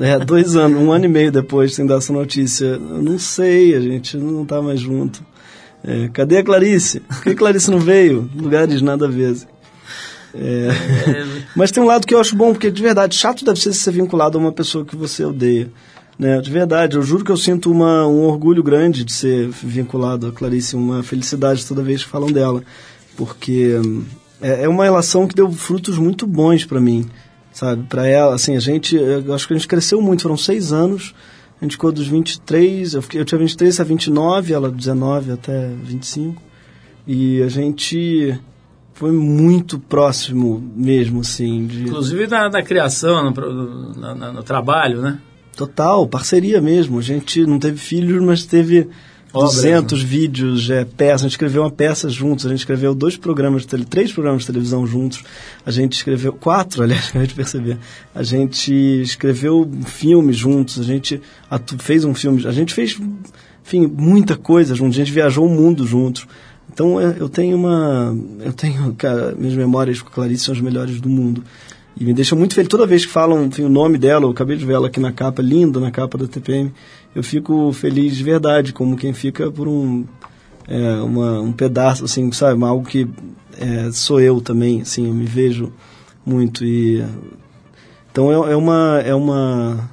[0.00, 2.64] É, dois anos, um ano e meio depois sem dar essa notícia.
[2.64, 5.22] Eu não sei, a gente não tá mais junto.
[5.84, 7.00] É, cadê a Clarice?
[7.00, 8.28] Por que a Clarice não veio?
[8.34, 9.32] Lugares nada a ver.
[9.32, 9.46] assim.
[10.34, 10.68] É,
[11.54, 13.90] mas tem um lado que eu acho bom, porque de verdade, chato deve ser ser
[13.90, 15.70] vinculado a uma pessoa que você odeia.
[16.18, 16.40] Né?
[16.40, 20.32] De verdade, eu juro que eu sinto uma, um orgulho grande de ser vinculado a
[20.32, 22.62] Clarice, uma felicidade toda vez que falam dela.
[23.16, 24.04] Porque hum,
[24.40, 27.08] é, é uma relação que deu frutos muito bons para mim,
[27.52, 27.84] sabe?
[27.88, 31.14] Para ela, assim, a gente, eu acho que a gente cresceu muito, foram seis anos,
[31.60, 35.68] a gente ficou dos 23, eu, fiquei, eu tinha 23 a 29, ela 19 até
[35.82, 36.42] 25,
[37.06, 38.38] e a gente
[38.94, 41.82] foi muito próximo mesmo, assim, de...
[41.84, 45.18] Inclusive na, na criação, no, na- no trabalho, né?
[45.56, 46.98] Total, parceria mesmo.
[46.98, 48.88] A gente não teve filhos, mas teve
[49.32, 51.22] Obras, 200 vídeos, é, peças.
[51.22, 52.46] A gente escreveu uma peça juntos.
[52.46, 55.22] A gente escreveu dois programas de tele, três programas de televisão juntos.
[55.64, 57.78] A gente escreveu quatro, aliás, acabei de perceber.
[58.14, 60.80] A gente escreveu um filme juntos.
[60.80, 62.46] A gente atu- fez um filme.
[62.46, 62.98] A gente fez
[63.64, 64.96] enfim, muita coisa juntos.
[64.96, 66.26] A gente viajou o mundo juntos.
[66.72, 68.16] Então eu, eu tenho uma.
[68.44, 68.94] Eu tenho.
[68.94, 71.44] Cara, minhas memórias com a Clarice são as melhores do mundo.
[71.98, 72.68] E me deixa muito feliz.
[72.68, 75.12] Toda vez que falam enfim, o nome dela, eu acabei de ver ela aqui na
[75.12, 76.72] capa, linda na capa da TPM,
[77.14, 80.04] eu fico feliz de verdade, como quem fica por um,
[80.68, 82.62] é, uma, um pedaço, assim, sabe?
[82.64, 83.08] Algo que
[83.58, 85.72] é, sou eu também, assim, eu me vejo
[86.24, 86.64] muito.
[86.64, 87.04] e
[88.10, 89.00] Então é, é uma.
[89.04, 89.90] É uma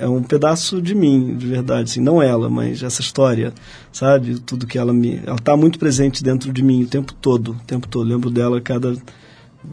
[0.00, 3.52] é um pedaço de mim, de verdade, assim, não ela, mas essa história,
[3.92, 4.38] sabe?
[4.38, 7.66] Tudo que ela me, ela está muito presente dentro de mim o tempo todo, o
[7.66, 8.08] tempo todo.
[8.08, 8.96] Lembro dela a cada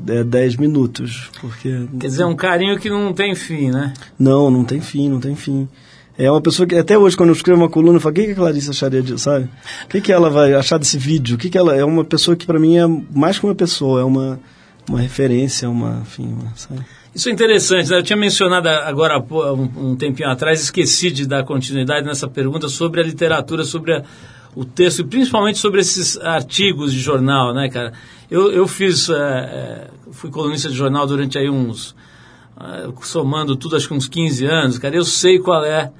[0.08, 3.93] é, 10 minutos, porque Quer dizer, um carinho que não tem fim, né?
[4.17, 5.67] não, não tem fim, não tem fim.
[6.17, 8.25] É uma pessoa que até hoje quando eu escrevo uma coluna, eu falo, o que,
[8.25, 9.49] que a Clarice acharia disso, sabe?
[9.84, 11.36] O que, que ela vai achar desse vídeo?
[11.36, 13.99] O que, que ela é uma pessoa que para mim é mais que uma pessoa,
[14.01, 14.39] é uma
[14.88, 16.82] uma referência, uma, enfim, uma, sabe?
[17.13, 17.97] Isso é interessante, né?
[17.97, 23.04] Eu tinha mencionado agora um, tempinho atrás, esqueci de dar continuidade nessa pergunta sobre a
[23.04, 24.04] literatura, sobre a-
[24.56, 27.93] o texto, e principalmente sobre esses artigos de jornal, né, cara?
[28.30, 31.95] Eu, eu fiz, é, é, fui colunista de jornal durante aí uns,
[32.56, 34.95] ah, somando tudo, acho que uns 15 anos, cara.
[34.95, 35.91] Eu sei qual é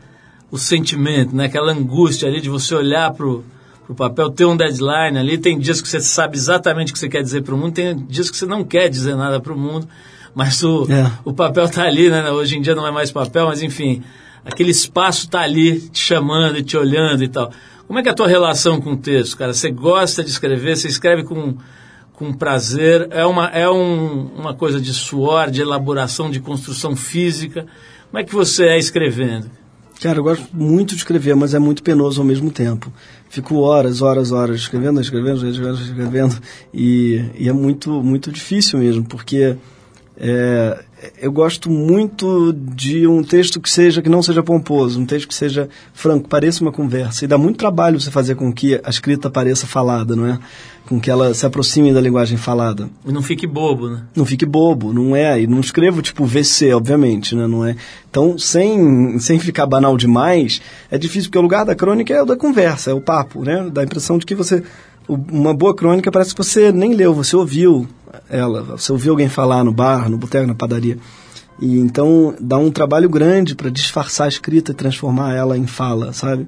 [0.51, 1.45] o sentimento, né?
[1.45, 3.43] Aquela angústia ali de você olhar pro,
[3.86, 5.38] pro papel, ter um deadline ali.
[5.38, 8.29] Tem dias que você sabe exatamente o que você quer dizer pro mundo, tem dias
[8.29, 9.88] que você não quer dizer nada pro mundo,
[10.34, 11.12] mas o, É.
[11.23, 12.29] o papel tá ali, né?
[12.31, 14.03] Hoje em dia não é mais papel, mas enfim,
[14.43, 17.51] aquele espaço tá ali te chamando e te olhando e tal.
[17.88, 19.53] Como é que é a tua relação com o texto, cara?
[19.53, 20.75] Você gosta de escrever?
[20.75, 21.55] Você escreve com,
[22.13, 23.08] com prazer?
[23.12, 27.67] É, uma, é um, uma coisa de suor, de elaboração, de construção física?
[28.10, 29.51] Como é que você é escrevendo?
[30.01, 32.91] Cara, eu gosto muito de escrever, mas é muito penoso ao mesmo tempo.
[33.29, 36.36] Fico horas, horas, horas escrevendo, escrevendo, escrevendo, escrevendo
[36.73, 39.55] e, e é muito, muito difícil mesmo, porque
[40.17, 40.84] é,
[41.21, 45.36] eu gosto muito de um texto que seja que não seja pomposo, um texto que
[45.36, 47.25] seja franco, pareça uma conversa.
[47.25, 50.39] E dá muito trabalho você fazer com que a escrita pareça falada, não é?
[50.88, 54.04] Com que ela se aproxime da linguagem falada E não fique bobo, né?
[54.15, 55.41] não fique bobo, não é?
[55.41, 57.48] E não escrevo tipo VC, obviamente, né?
[57.48, 57.76] Não é?
[58.10, 62.26] Então, sem, sem ficar banal demais, é difícil, porque o lugar da crônica é o
[62.26, 63.67] da conversa, é o papo, né?
[63.71, 64.63] Dá a impressão de que você.
[65.08, 67.88] Uma boa crônica parece que você nem leu, você ouviu
[68.30, 70.98] ela, você ouviu alguém falar no bar, no boteco, na padaria.
[71.60, 76.12] E então dá um trabalho grande para disfarçar a escrita e transformar ela em fala,
[76.12, 76.48] sabe?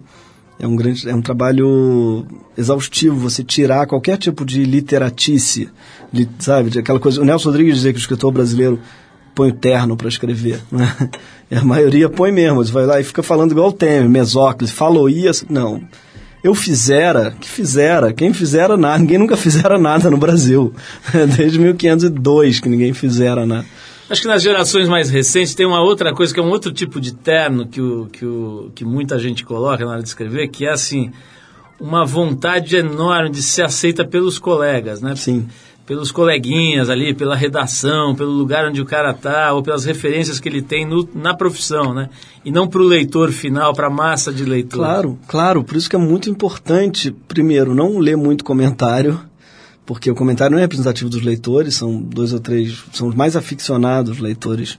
[0.59, 2.25] É um grande, é um trabalho
[2.57, 5.69] exaustivo você tirar qualquer tipo de literatice,
[6.11, 6.79] li- sabe?
[6.79, 7.21] Aquela coisa.
[7.21, 8.79] O Nelson Rodrigues dizia que o escritor brasileiro
[9.35, 10.91] põe o terno para escrever, né?
[11.49, 14.73] E a maioria põe mesmo, você vai lá e fica falando igual o Temer, Mesóclise,
[14.73, 15.81] falou isso, não.
[16.43, 20.73] Eu fizera, que fizera, quem fizera nada, ninguém nunca fizera nada no Brasil.
[21.37, 23.65] Desde 1502 que ninguém fizera nada.
[24.09, 26.99] Acho que nas gerações mais recentes tem uma outra coisa que é um outro tipo
[26.99, 30.65] de terno que, o, que, o, que muita gente coloca na hora de escrever, que
[30.65, 31.11] é assim,
[31.79, 35.13] uma vontade enorme de ser aceita pelos colegas, né?
[35.15, 35.47] Sim.
[35.85, 40.47] Pelos coleguinhas ali, pela redação, pelo lugar onde o cara tá, ou pelas referências que
[40.47, 42.09] ele tem no, na profissão, né?
[42.45, 44.85] E não para o leitor final, para a massa de leitores.
[44.85, 45.63] Claro, claro.
[45.63, 49.19] Por isso que é muito importante, primeiro, não ler muito comentário,
[49.87, 53.37] porque o comentário não é representativo dos leitores, são dois ou três, são os mais
[53.37, 54.77] aficionados leitores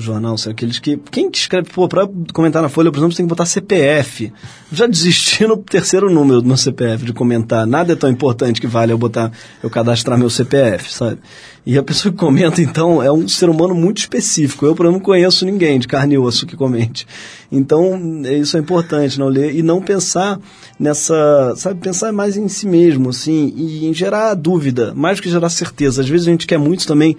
[0.00, 0.96] jornal, são aqueles que.
[1.10, 4.32] Quem que escreve, pô, pra comentar na Folha, por exemplo, você tem que botar CPF.
[4.72, 7.66] Já desisti no terceiro número do meu CPF de comentar.
[7.66, 9.32] Nada é tão importante que vale eu botar,
[9.62, 11.18] eu cadastrar meu CPF, sabe?
[11.66, 14.64] E a pessoa que comenta, então, é um ser humano muito específico.
[14.64, 17.06] Eu, por exemplo, não conheço ninguém de carne e osso que comente.
[17.52, 20.38] Então, é- isso é importante, não ler e não pensar
[20.78, 25.50] nessa, sabe, pensar mais em si mesmo, assim, e em gerar dúvida, mais que gerar
[25.50, 26.00] certeza.
[26.00, 27.16] Às vezes a gente quer muito também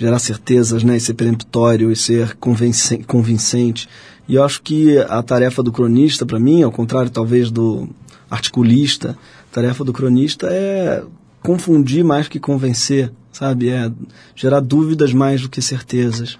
[0.00, 3.86] gerar certezas, né, e ser peremptório e ser convincen- convincente.
[4.26, 7.86] E eu acho que a tarefa do cronista, para mim, ao contrário talvez do
[8.30, 9.18] articulista,
[9.50, 11.02] a tarefa do cronista é
[11.42, 13.68] confundir mais que convencer, sabe?
[13.68, 13.90] É
[14.34, 16.38] gerar dúvidas mais do que certezas.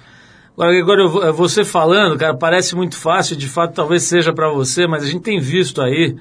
[0.54, 4.86] Agora, agora vou- você falando, cara, parece muito fácil, de fato talvez seja para você,
[4.86, 6.16] mas a gente tem visto aí,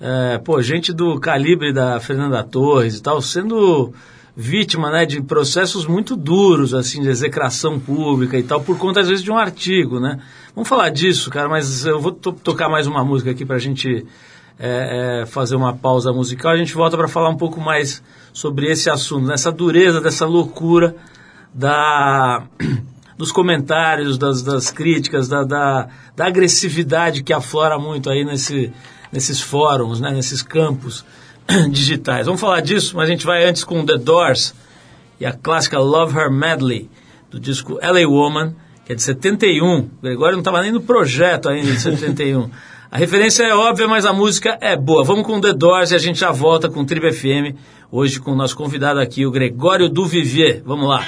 [0.00, 3.92] é, pô, gente do calibre da Fernanda Torres e tal, sendo
[4.40, 9.08] vítima, né, de processos muito duros, assim, de execração pública e tal, por conta, às
[9.08, 10.20] vezes, de um artigo, né?
[10.54, 14.06] Vamos falar disso, cara, mas eu vou to- tocar mais uma música aqui pra gente
[14.56, 18.00] é, é, fazer uma pausa musical, a gente volta para falar um pouco mais
[18.32, 20.94] sobre esse assunto, nessa dureza, dessa loucura
[21.52, 22.44] da
[23.18, 28.72] dos comentários, das, das críticas, da, da, da agressividade que aflora muito aí nesse,
[29.10, 31.04] nesses fóruns, né, nesses campos
[31.70, 32.26] digitais.
[32.26, 34.54] Vamos falar disso, mas a gente vai antes com The Doors
[35.20, 36.88] e a clássica Love Her Medley,
[37.30, 39.78] do disco LA Woman, que é de 71.
[39.78, 42.50] O Gregório não estava nem no projeto ainda de 71.
[42.90, 45.04] A referência é óbvia, mas a música é boa.
[45.04, 47.54] Vamos com The Doors e a gente já volta com o Trip FM,
[47.92, 50.62] hoje com o nosso convidado aqui, o Gregório Duvivier.
[50.64, 51.04] Vamos lá.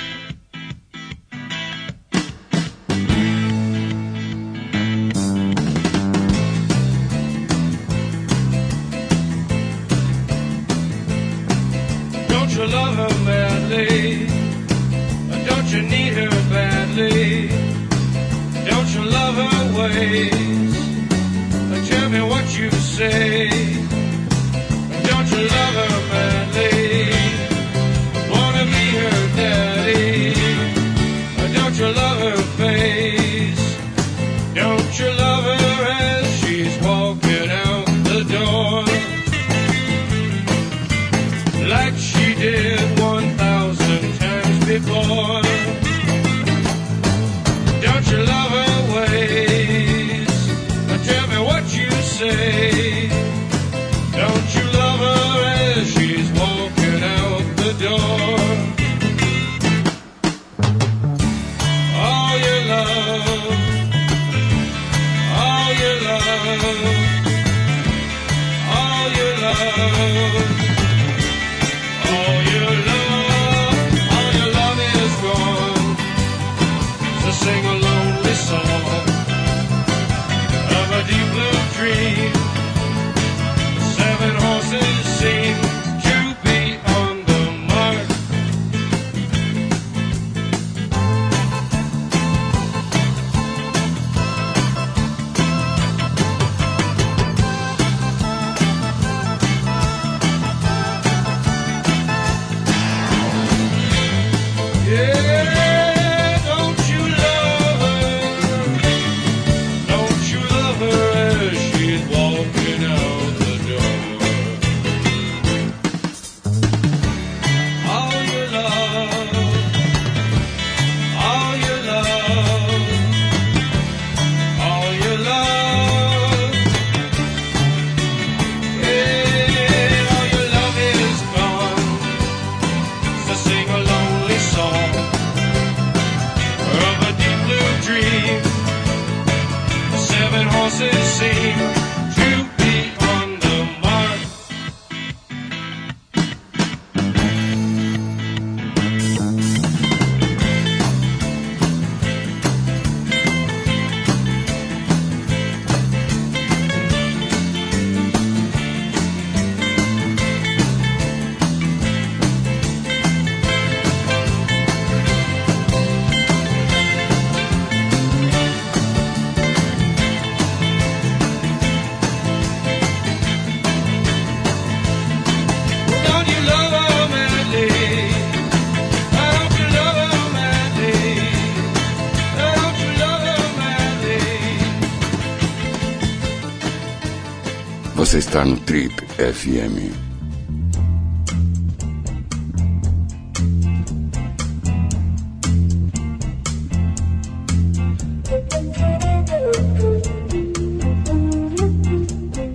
[188.30, 189.90] Está no Trip FM.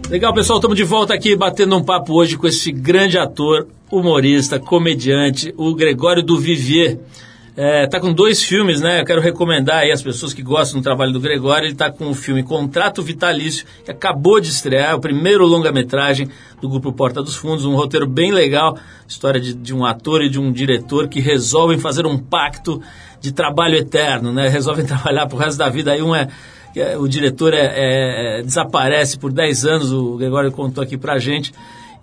[0.10, 4.58] Legal, pessoal, estamos de volta aqui batendo um papo hoje com esse grande ator, humorista,
[4.58, 6.98] comediante, o Gregório do Vivier.
[7.58, 9.00] É, tá com dois filmes, né?
[9.00, 11.68] Eu quero recomendar aí as pessoas que gostam do trabalho do Gregório.
[11.68, 16.28] Ele tá com o filme Contrato Vitalício, que acabou de estrear, é o primeiro longa-metragem
[16.62, 18.78] do grupo Porta dos Fundos, um roteiro bem legal,
[19.08, 22.82] história de, de um ator e de um diretor que resolvem fazer um pacto
[23.22, 24.50] de trabalho eterno, né?
[24.50, 25.94] Resolvem trabalhar pro resto da vida.
[25.94, 26.28] Aí um é
[26.76, 31.54] é- o diretor é, é- desaparece por 10 anos, o Gregório contou aqui pra gente,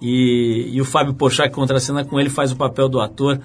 [0.00, 3.38] e, e o Fábio Pochá, que contracena com ele, faz o papel do ator.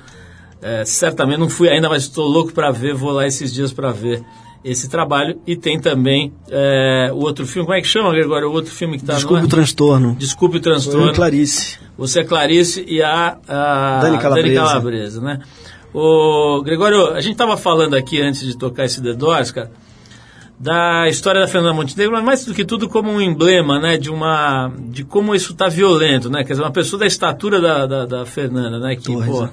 [0.61, 3.91] É, certamente não fui ainda, mas estou louco para ver, vou lá esses dias para
[3.91, 4.23] ver
[4.63, 5.39] esse trabalho.
[5.45, 8.49] E tem também é, o outro filme, como é que chama, Gregório?
[8.49, 10.15] O outro filme que está Desculpe o transtorno.
[10.15, 11.11] Desculpe o eu transtorno.
[11.11, 11.79] e Clarice.
[11.97, 14.61] Você é Clarice e a, a Dani Calabresa.
[14.61, 15.39] Calabresa, né?
[15.93, 19.71] O Gregório, a gente estava falando aqui antes de tocar esse The Doors, cara,
[20.59, 24.09] da história da Fernanda Montenegro, mas mais do que tudo como um emblema, né, de
[24.09, 26.43] uma, de como isso está violento, né?
[26.43, 29.51] Quer dizer, uma pessoa da estatura da, da, da Fernanda, né, que, Torres, pô, né?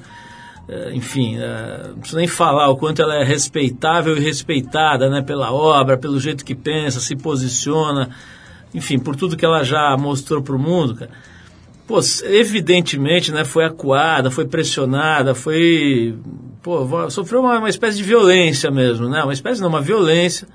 [0.68, 5.20] É, enfim, é, não preciso nem falar o quanto ela é respeitável e respeitada, né,
[5.20, 8.10] pela obra, pelo jeito que pensa, se posiciona,
[8.72, 11.10] enfim, por tudo que ela já mostrou para o mundo, cara.
[11.86, 16.16] Pô, evidentemente, né, foi acuada, foi pressionada, foi,
[16.62, 20.48] pô, sofreu uma, uma espécie de violência mesmo, né, uma espécie não, uma violência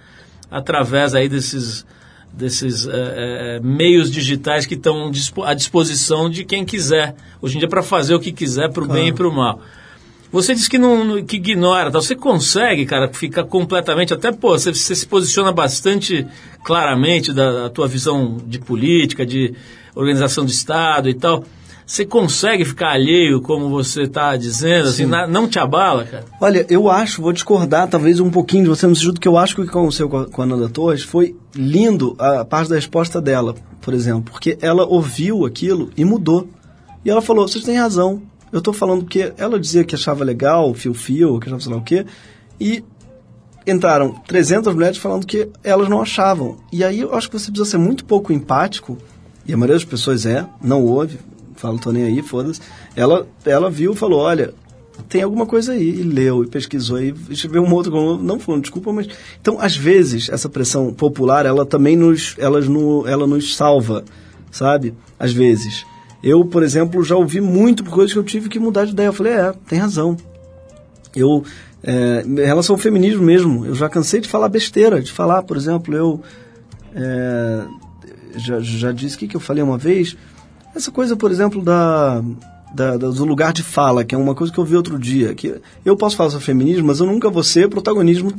[0.50, 1.86] através aí desses
[2.32, 5.12] desses é, é, meios digitais que estão
[5.44, 7.16] à disposição de quem quiser.
[7.42, 9.60] Hoje em dia, para fazer o que quiser, para o bem e para o mal.
[10.32, 12.00] Você disse que não, não- que ignora, tá?
[12.02, 16.26] você consegue, cara, ficar completamente, até, pô, você, você se posiciona bastante
[16.64, 19.54] claramente da, da tua visão de política, de
[19.96, 21.44] organização de Estado e tal.
[21.86, 26.24] Você consegue ficar alheio, como você está dizendo, assim, na- não te abala, cara?
[26.40, 29.56] Olha, eu acho, vou discordar talvez um pouquinho de você no sentido que eu acho
[29.56, 32.76] que o que aconteceu com a, com a Nanda Torres foi lindo a parte da
[32.76, 36.48] resposta dela, por exemplo, porque ela ouviu aquilo e mudou.
[37.04, 38.22] E ela falou, vocês têm razão,
[38.52, 41.84] eu estou falando porque ela dizia que achava legal, fio-fio, que achava sei lá o
[41.84, 42.06] quê,
[42.60, 42.84] e
[43.66, 46.58] entraram 300 mulheres falando que elas não achavam.
[46.72, 48.98] E aí eu acho que você precisa ser muito pouco empático,
[49.46, 51.20] e a maioria das pessoas é, não ouve,
[51.56, 52.62] fala, tô nem aí, foda-se.
[52.96, 54.54] Ela, ela viu falou, olha,
[55.08, 58.92] tem alguma coisa aí, e leu, e pesquisou, e escreveu um outro, não falando desculpa,
[58.92, 59.08] mas...
[59.40, 64.04] Então, às vezes, essa pressão popular, ela também nos, elas no, ela nos salva,
[64.52, 64.94] sabe?
[65.18, 65.86] Às vezes.
[66.22, 69.08] Eu, por exemplo, já ouvi muito por coisas que eu tive que mudar de ideia.
[69.08, 70.18] Eu falei, é, tem razão.
[71.16, 71.44] Eu,
[71.84, 75.56] é, em relação ao feminismo mesmo, eu já cansei de falar besteira, de falar, por
[75.58, 76.22] exemplo, eu
[76.94, 77.64] é,
[78.36, 80.16] já, já disse o que, que eu falei uma vez,
[80.76, 82.22] essa coisa, por exemplo, da,
[82.76, 85.56] da- do lugar de fala, que é uma coisa que eu vi outro dia, que
[85.84, 88.32] eu posso falar sobre feminismo, mas eu nunca vou ser protagonismo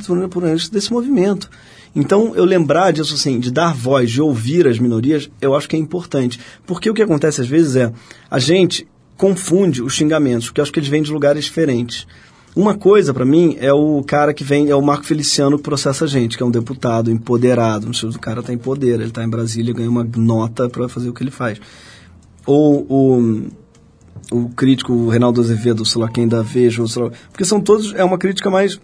[0.72, 1.50] desse movimento.
[1.94, 5.74] Então, eu lembrar disso, assim, de dar voz, de ouvir as minorias, eu acho que
[5.74, 6.38] é importante.
[6.66, 7.92] Porque o que acontece às vezes é,
[8.30, 8.86] a gente
[9.16, 12.06] confunde os xingamentos, porque eu acho que eles vêm de lugares diferentes.
[12.54, 16.04] Uma coisa, pra mim, é o cara que vem, é o Marco Feliciano que processa
[16.04, 17.90] a gente, que é um deputado empoderado.
[17.90, 21.12] O cara tá em poder, ele tá em Brasília, ganha uma nota pra fazer o
[21.12, 21.60] que ele faz.
[22.44, 23.48] Ou o,
[24.32, 27.94] o crítico o Reinaldo Azevedo, sei lá quem da Veja, sei lá, porque são todos,
[27.94, 28.80] é uma crítica mais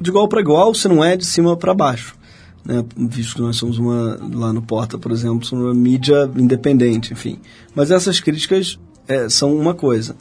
[0.00, 2.16] de igual para igual, se não é de cima para baixo.
[2.64, 2.84] Né?
[2.96, 7.38] Visto que nós somos uma, lá no Porta, por exemplo, uma mídia independente, enfim.
[7.74, 10.16] Mas essas críticas é, são uma coisa.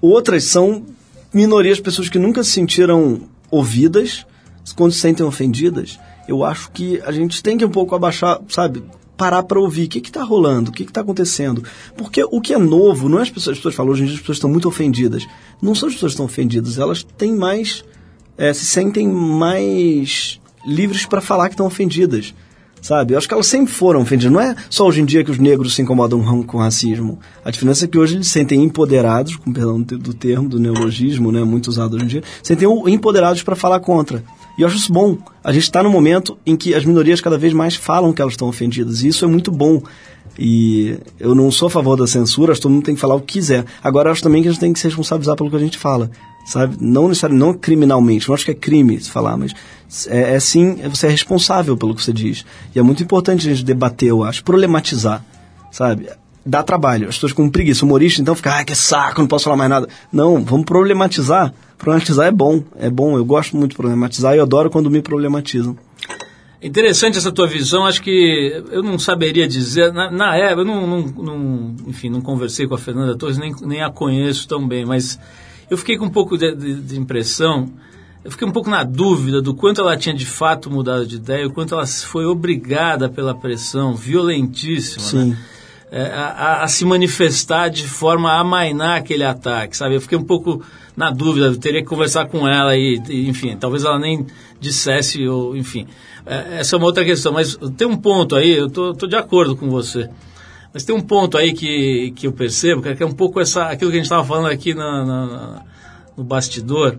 [0.00, 0.84] Outras são
[1.32, 4.24] minorias, pessoas que nunca se sentiram ouvidas,
[4.76, 5.98] quando se sentem ofendidas.
[6.28, 8.82] Eu acho que a gente tem que um pouco abaixar, sabe?
[9.16, 11.64] Parar para ouvir o que está rolando, o que está acontecendo.
[11.96, 14.14] Porque o que é novo, não é as pessoas, as pessoas falam, hoje em dia
[14.14, 15.26] as pessoas estão muito ofendidas.
[15.60, 17.84] Não são as pessoas que estão ofendidas, elas têm mais
[18.36, 22.34] é, se sentem mais livres para falar que estão ofendidas.
[22.80, 23.14] Sabe?
[23.14, 24.32] Eu acho que elas sempre foram ofendidas.
[24.32, 27.20] Não é só hoje em dia que os negros se incomodam com racismo.
[27.44, 31.30] A diferença é que hoje eles se sentem empoderados, com perdão do termo, do neologismo,
[31.30, 34.24] né, muito usado hoje em dia, se sentem empoderados para falar contra.
[34.58, 35.16] E eu acho isso bom.
[35.44, 38.34] A gente está no momento em que as minorias cada vez mais falam que elas
[38.34, 39.04] estão ofendidas.
[39.04, 39.80] E isso é muito bom.
[40.36, 43.14] E eu não sou a favor da censura, acho que todo mundo tem que falar
[43.14, 43.64] o que quiser.
[43.82, 46.10] Agora, acho também que a gente tem que se responsabilizar pelo que a gente fala,
[46.44, 46.76] sabe?
[46.80, 49.54] Não necessariamente, não criminalmente, não acho que é crime falar, mas
[50.08, 52.44] é, é sim, você é responsável pelo que você diz.
[52.74, 55.24] E é muito importante a gente debater, eu acho, problematizar,
[55.70, 56.08] sabe?
[56.44, 59.56] Dá trabalho, as pessoas com preguiça, humorista, então fica, ai, que saco, não posso falar
[59.56, 59.88] mais nada.
[60.12, 61.54] Não, vamos problematizar.
[61.78, 65.00] Problematizar é bom, é bom, eu gosto muito de problematizar e eu adoro quando me
[65.00, 65.76] problematizam.
[66.60, 70.86] Interessante essa tua visão, acho que eu não saberia dizer, na, na época, eu não,
[70.86, 74.84] não, não- enfim, não conversei com a Fernanda Torres, nem, nem a conheço tão bem,
[74.84, 75.18] mas
[75.72, 77.68] eu fiquei com um pouco de, de- de impressão,
[78.24, 81.46] eu fiquei um pouco na dúvida do quanto ela tinha de fato mudado de ideia,
[81.46, 85.30] o quanto ela foi obrigada pela pressão violentíssima, Sim.
[85.30, 85.38] né?
[85.90, 89.94] É, a, a- a se manifestar de forma a amainar aquele ataque, sabe?
[89.96, 90.62] Eu fiquei um pouco
[90.96, 94.26] na dúvida, eu teria que conversar com ela e, e, enfim, talvez ela nem
[94.60, 95.86] dissesse, ou, enfim.
[96.24, 99.16] É, essa é uma outra questão, mas tem um ponto aí, eu tô, tô de
[99.16, 100.08] acordo com você,
[100.72, 103.90] mas tem um ponto aí que, que eu percebo, que é um pouco essa, aquilo
[103.90, 105.62] que a gente estava falando aqui na, na-
[106.16, 106.98] no bastidor,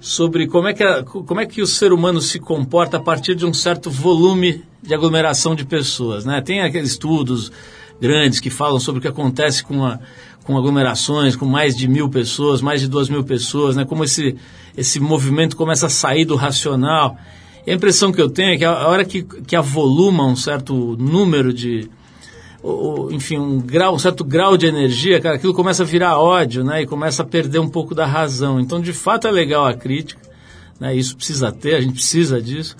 [0.00, 3.34] sobre como é, que a- como é que o ser humano se comporta a partir
[3.34, 6.24] de um certo volume de aglomeração de pessoas.
[6.24, 6.40] Né?
[6.40, 7.52] Tem aqueles estudos
[8.00, 9.98] grandes que falam sobre o que acontece com, a,
[10.42, 13.84] com aglomerações, com mais de mil pessoas, mais de duas mil pessoas, né?
[13.84, 14.36] como esse,
[14.76, 17.18] esse movimento começa a sair do racional.
[17.66, 20.34] E a impressão que eu tenho é que a a hora que, que avoluma um
[20.34, 21.90] certo número de,
[23.10, 26.82] enfim, um grau, um certo grau de energia, cara, aquilo começa a virar ódio, né?
[26.82, 28.60] E começa a perder um pouco da razão.
[28.60, 30.20] Então, de fato, é legal a crítica,
[30.78, 30.94] né?
[30.94, 32.76] Isso precisa ter, a gente precisa disso.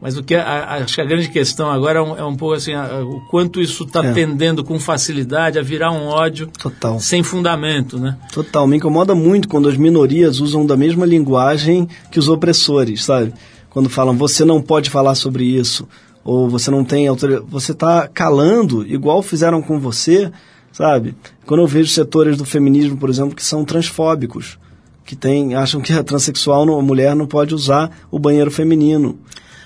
[0.00, 2.34] Mas o que é- a- acho que a grande questão agora é um, é um
[2.34, 4.12] pouco assim, a- o quanto isso está É.
[4.12, 6.98] tendendo com facilidade a virar um ódio Total.
[6.98, 8.16] sem fundamento, né?
[8.32, 13.32] Total, me incomoda muito quando as minorias usam da mesma linguagem que os opressores, sabe?
[13.70, 15.86] Quando falam, você não pode falar sobre isso,
[16.24, 17.44] ou você não tem autoridade.
[17.48, 20.30] Você está calando, igual fizeram com você,
[20.72, 21.14] sabe?
[21.46, 24.58] Quando eu vejo setores do feminismo, por exemplo, que são transfóbicos,
[25.04, 29.18] que tem, acham que a transexual, não- a mulher, não pode usar o banheiro feminino.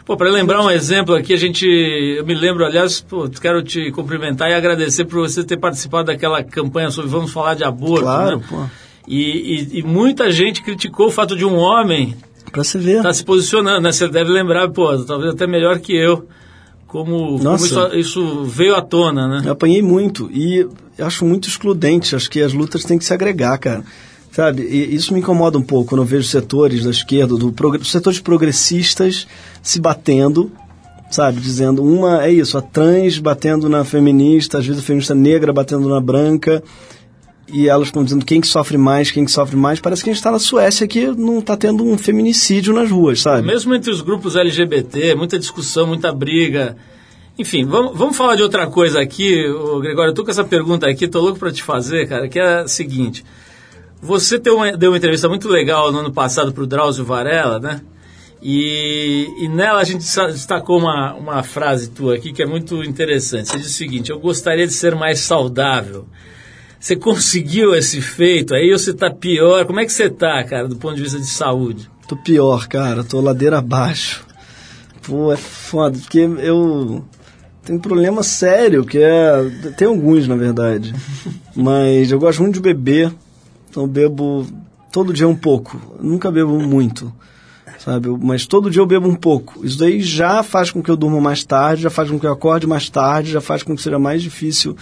[0.05, 3.91] Pô, para lembrar um exemplo aqui, a gente, eu me lembro, aliás, pô, quero te
[3.91, 8.05] cumprimentar e agradecer por você ter participado daquela campanha sobre Vamos Falar de Aborto.
[8.05, 8.45] Claro, né?
[8.49, 8.63] pô.
[9.09, 9.21] E,
[9.75, 12.15] e- e muita gente criticou o fato de um homem
[12.53, 12.99] Pra você ver.
[12.99, 13.93] estar se posicionando, né?
[13.93, 16.27] Você deve lembrar, pô, talvez até melhor que eu,
[16.97, 19.43] como, como isso, isso veio à tona, né?
[19.45, 20.67] Eu apanhei muito e
[20.99, 22.17] acho muito excludente.
[22.17, 23.85] Acho que as lutas têm que se agregar, cara.
[24.33, 24.63] Sabe?
[24.63, 29.27] E isso me incomoda um pouco quando eu vejo setores da esquerda, do setores progressistas
[29.63, 30.51] se batendo,
[31.11, 31.39] sabe?
[31.39, 35.91] Dizendo uma é isso, a trans batendo na feminista, às vezes a feminista negra batendo
[35.91, 36.63] na branca.
[37.49, 39.79] E elas estão dizendo quem que sofre mais, quem que sofre mais.
[39.79, 43.21] Parece que a gente está na Suécia que não está tendo um feminicídio nas ruas,
[43.21, 43.47] sabe?
[43.47, 46.77] Mesmo entre os grupos LGBT, muita discussão, muita briga.
[47.39, 50.13] Enfim, vamos, vamos falar de outra coisa aqui, ô, Gregório.
[50.17, 53.25] Eu com essa pergunta aqui, tô louco para te fazer, cara, que é a seguinte.
[54.03, 57.61] Você deu uma, deu uma entrevista muito legal no ano passado para o Drauzio Varela,
[57.61, 57.81] né?
[58.43, 63.49] E, e nela a gente destacou uma, uma frase tua aqui que é muito interessante.
[63.49, 66.07] Você diz o seguinte: Eu gostaria de ser mais saudável.
[66.79, 69.65] Você conseguiu esse feito aí você tá pior?
[69.65, 71.91] Como é que você tá, cara, do ponto de vista de saúde?
[72.07, 73.03] Tô pior, cara.
[73.03, 74.25] Tô ladeira abaixo.
[75.03, 77.05] Pô, é foda, porque eu
[77.65, 79.51] tenho um problema sério, que é...
[79.77, 80.95] Tem alguns, na verdade.
[81.55, 83.13] Mas eu gosto muito de beber,
[83.71, 84.47] então eu bebo
[84.93, 85.81] todo dia um pouco.
[85.99, 87.13] Eu nunca bebo muito,
[87.79, 88.09] sabe?
[88.21, 89.65] Mas todo dia eu bebo um pouco.
[89.65, 92.33] Isso daí já faz com que eu durma mais tarde, já faz com que eu
[92.33, 94.77] acorde mais tarde, já faz com que seja mais difícil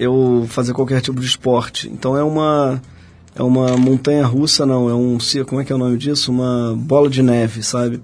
[0.00, 1.88] eu fazer qualquer tipo de esporte.
[1.92, 2.80] Então é uma
[3.36, 6.32] é uma montanha russa, não, é um como é que é o nome disso?
[6.32, 8.00] Uma bola de neve, sabe?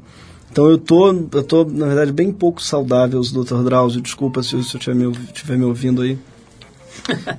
[0.53, 3.63] Então eu tô, eu tô na verdade bem pouco saudável, Dr.
[3.65, 6.19] Drauzio, desculpa se, se eu estiver me, estiver me ouvindo aí.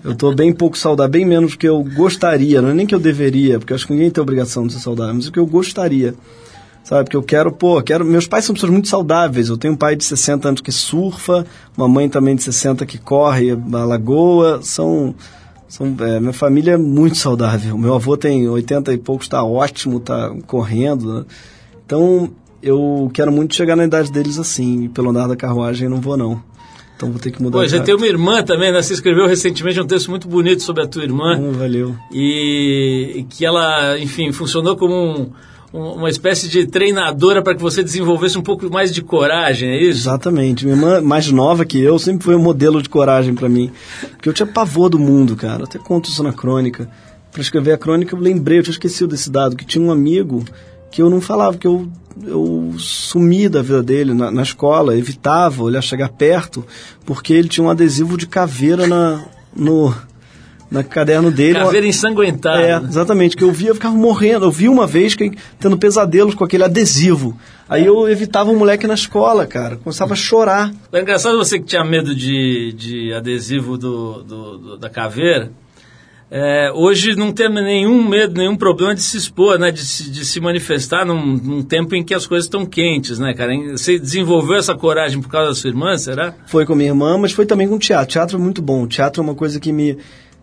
[0.04, 2.96] Eu tô bem pouco saudável, bem menos do que eu gostaria, não é nem que
[2.96, 5.46] eu deveria, porque acho que ninguém tem obrigação de ser saudável, mas o que eu
[5.46, 6.16] gostaria.
[6.88, 8.06] Sabe, porque eu quero, pô, quero.
[8.06, 9.50] Meus pais são pessoas muito saudáveis.
[9.50, 11.46] Eu tenho um pai de 60 anos que surfa,
[11.78, 14.62] uma mãe também de 60 que corre a lagoa.
[14.64, 15.14] São.
[15.68, 17.78] são é, minha família é muito saudável.
[17.78, 21.14] Meu avô tem 80 e poucos, está ótimo, está correndo.
[21.14, 21.26] né?
[21.86, 22.30] Então,
[22.64, 24.86] eu quero muito chegar na idade deles assim.
[24.86, 26.42] E pelo andar da carruagem não vou, não.
[26.96, 28.82] Então vou ter que mudar Pô, já tem uma irmã também, né?
[28.82, 31.94] Você escreveu recentemente um texto muito bonito sobre a tua irmã Hum, valeu.
[32.14, 35.30] e, que ela, enfim, funcionou como um-
[35.74, 40.02] uma espécie de treinadora para que você desenvolvesse um pouco mais de coragem, é isso?
[40.02, 40.66] Exatamente.
[40.66, 43.72] Minha irmã, mais nova que eu, sempre foi um modelo de coragem pra mim.
[44.12, 45.62] Porque eu tinha pavor do mundo, cara.
[45.62, 46.90] Eu até conto isso na crônica.
[47.32, 50.44] Pra escrever a crônica, eu lembrei, eu tinha esquecido desse dado, que tinha um amigo
[50.90, 51.88] que eu não falava, que eu,
[52.26, 56.66] eu sumi da vida dele na, na escola, evitava olhar chegar perto,
[57.06, 59.94] porque ele tinha um adesivo de caveira na, no
[60.70, 61.60] na caderno dele.
[61.60, 62.62] Caveira ensanguentada.
[62.62, 64.46] É, exatamente, que eu via, eu ficava morrendo.
[64.46, 67.38] Eu vi uma vez que, tendo pesadelos com aquele adesivo.
[67.70, 69.76] Aí eu evitava um moleque na escola, cara.
[69.78, 70.72] Começava a chorar.
[70.92, 75.52] É engraçado você que tinha medo de, de adesivo do, do- do- da caveira.
[76.30, 79.72] É, hoje não tem nenhum medo, nenhum problema de se expor, né?
[79.72, 83.34] De se, de se manifestar num, num tempo em que as coisas estão quentes, né,
[83.34, 83.54] cara?
[83.72, 86.34] Você desenvolveu essa coragem por causa da sua irmã, será?
[86.48, 88.08] Foi com minha irmã, mas foi também com teatro.
[88.12, 88.86] Teatro é muito bom.
[88.86, 89.98] Teatro é uma coisa que me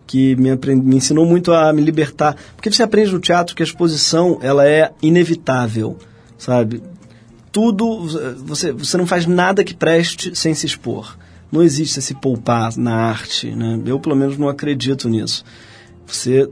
[0.07, 2.35] que me, apren- me ensinou muito a me libertar.
[2.55, 5.97] Porque você aprende no teatro que a exposição ela é inevitável,
[6.37, 6.81] sabe?
[7.51, 8.05] Tudo,
[8.45, 11.17] você, você não faz nada que preste sem se expor.
[11.51, 13.79] Não existe se poupar na arte, né?
[13.85, 15.43] Eu, pelo menos, não acredito nisso.
[16.05, 16.49] Você,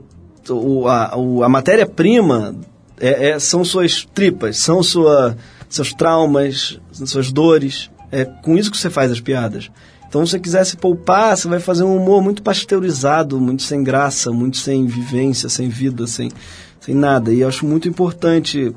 [0.48, 2.54] o, a, o- a matéria-prima
[2.98, 5.36] é, é- são suas tripas, são sua,
[5.68, 7.90] seus traumas, suas dores.
[8.10, 9.70] É com isso que você faz as piadas.
[10.14, 13.82] Então, se você quiser se poupar, você vai fazer um humor muito pasteurizado, muito sem
[13.82, 16.30] graça, muito sem vivência, sem vida, sem,
[16.78, 17.34] sem nada.
[17.34, 18.72] E eu acho muito importante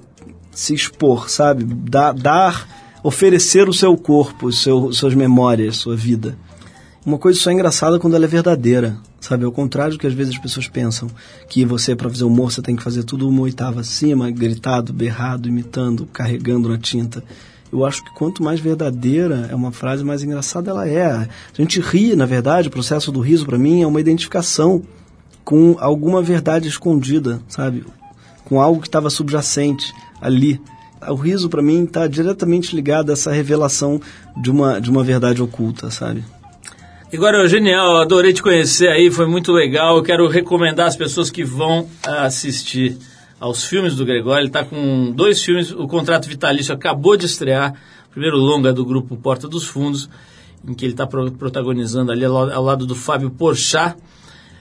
[0.51, 1.63] se expor, sabe?
[1.63, 6.35] Dar, dar oferecer o seu corpo, seu, suas memórias, sua vida.
[7.05, 9.45] Uma coisa só é engraçada quando ela é verdadeira, sabe?
[9.45, 11.07] Ao contrário do que às vezes as pessoas pensam,
[11.47, 15.47] que você, para fazer humor, você tem que fazer tudo uma oitava acima, gritado, berrado,
[15.47, 17.23] imitando, carregando na tinta.
[17.71, 21.05] Eu acho que quanto mais verdadeira é uma frase, mais engraçada ela é.
[21.11, 24.83] A gente ri, na verdade, o processo do riso, para mim, é uma identificação
[25.43, 27.85] com alguma verdade escondida, sabe?
[28.45, 30.61] Com algo que estava subjacente ali.
[31.09, 34.01] O riso, para mim, está diretamente ligado a essa revelação
[34.41, 36.23] de uma, de uma verdade oculta, sabe?
[37.13, 40.01] Agora, genial, adorei te conhecer aí, foi muito legal.
[40.03, 42.97] Quero recomendar às pessoas que vão assistir
[43.39, 44.41] aos filmes do Gregório.
[44.41, 47.73] Ele está com dois filmes, o Contrato Vitalício acabou de estrear,
[48.07, 50.09] o primeiro longa do grupo Porta dos Fundos,
[50.67, 53.95] em que ele está protagonizando ali ao, lado do Fábio Porchat.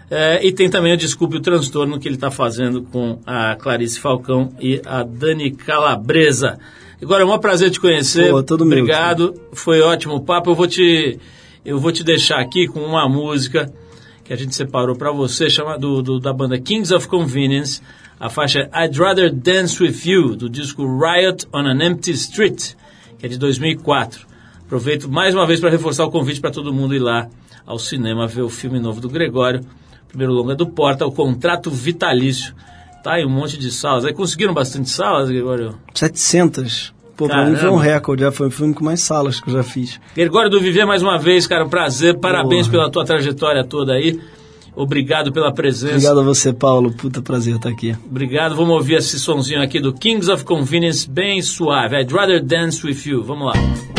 [0.09, 3.99] É, e tem também o Desculpe o Transtorno que ele está fazendo com a Clarice
[3.99, 6.59] Falcão e a Dani Calabresa.
[7.03, 8.31] Agora é um prazer te conhecer.
[8.31, 9.35] Pô, todo meu, Obrigado.
[9.53, 10.51] Foi ótimo o papo.
[10.51, 11.19] Eu vou te
[11.65, 13.69] eu vou te deixar aqui com uma música
[14.23, 17.83] que a gente separou para você, chama do, do- da banda Kings of Convenience.
[18.19, 22.75] A faixa I'd Rather Dance With You, do disco Riot on an Empty Street,
[23.19, 24.27] que é de 2004.
[24.65, 27.29] Aproveito mais uma vez para reforçar o convite para todo mundo ir lá
[27.67, 29.61] ao cinema ver o filme novo do Gregório,
[30.09, 32.55] primeiro longa do Porta, o Contrato Vitalício.
[33.05, 34.05] Tá em um monte de salas.
[34.05, 35.75] Aí conseguiram bastante salas, Gregório?
[35.95, 36.93] 700.
[37.17, 37.77] Pô, pra mim foi Caramba.
[37.77, 40.01] um recorde, já foi o filme com mais salas que eu já fiz.
[40.15, 42.19] Gregório do Viver, mais uma vez, cara, um prazer.
[42.19, 42.79] Parabéns Porra.
[42.79, 44.21] pela tua trajetória toda aí.
[44.77, 45.95] Obrigado pela presença.
[45.95, 46.93] Obrigado a você, Paulo.
[46.93, 47.97] Puta prazer estar aqui.
[48.09, 48.55] Obrigado.
[48.55, 51.97] Vamos ouvir esse sonzinho aqui do Kings of Convenience, bem suave.
[51.97, 53.25] I'd rather dance with you.
[53.25, 53.96] Vamos lá.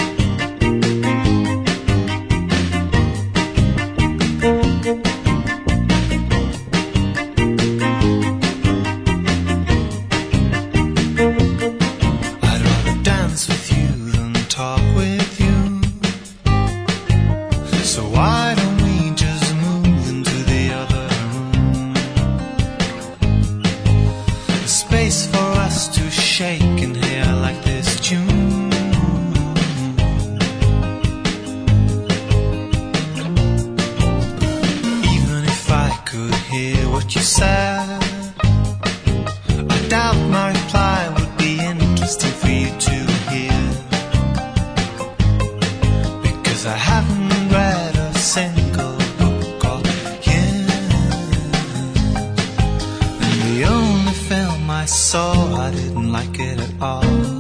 [55.38, 57.37] I didn't like it at all.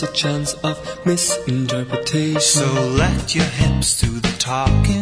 [0.00, 2.40] The chance of misinterpretation.
[2.40, 5.01] So let your hips do the talking.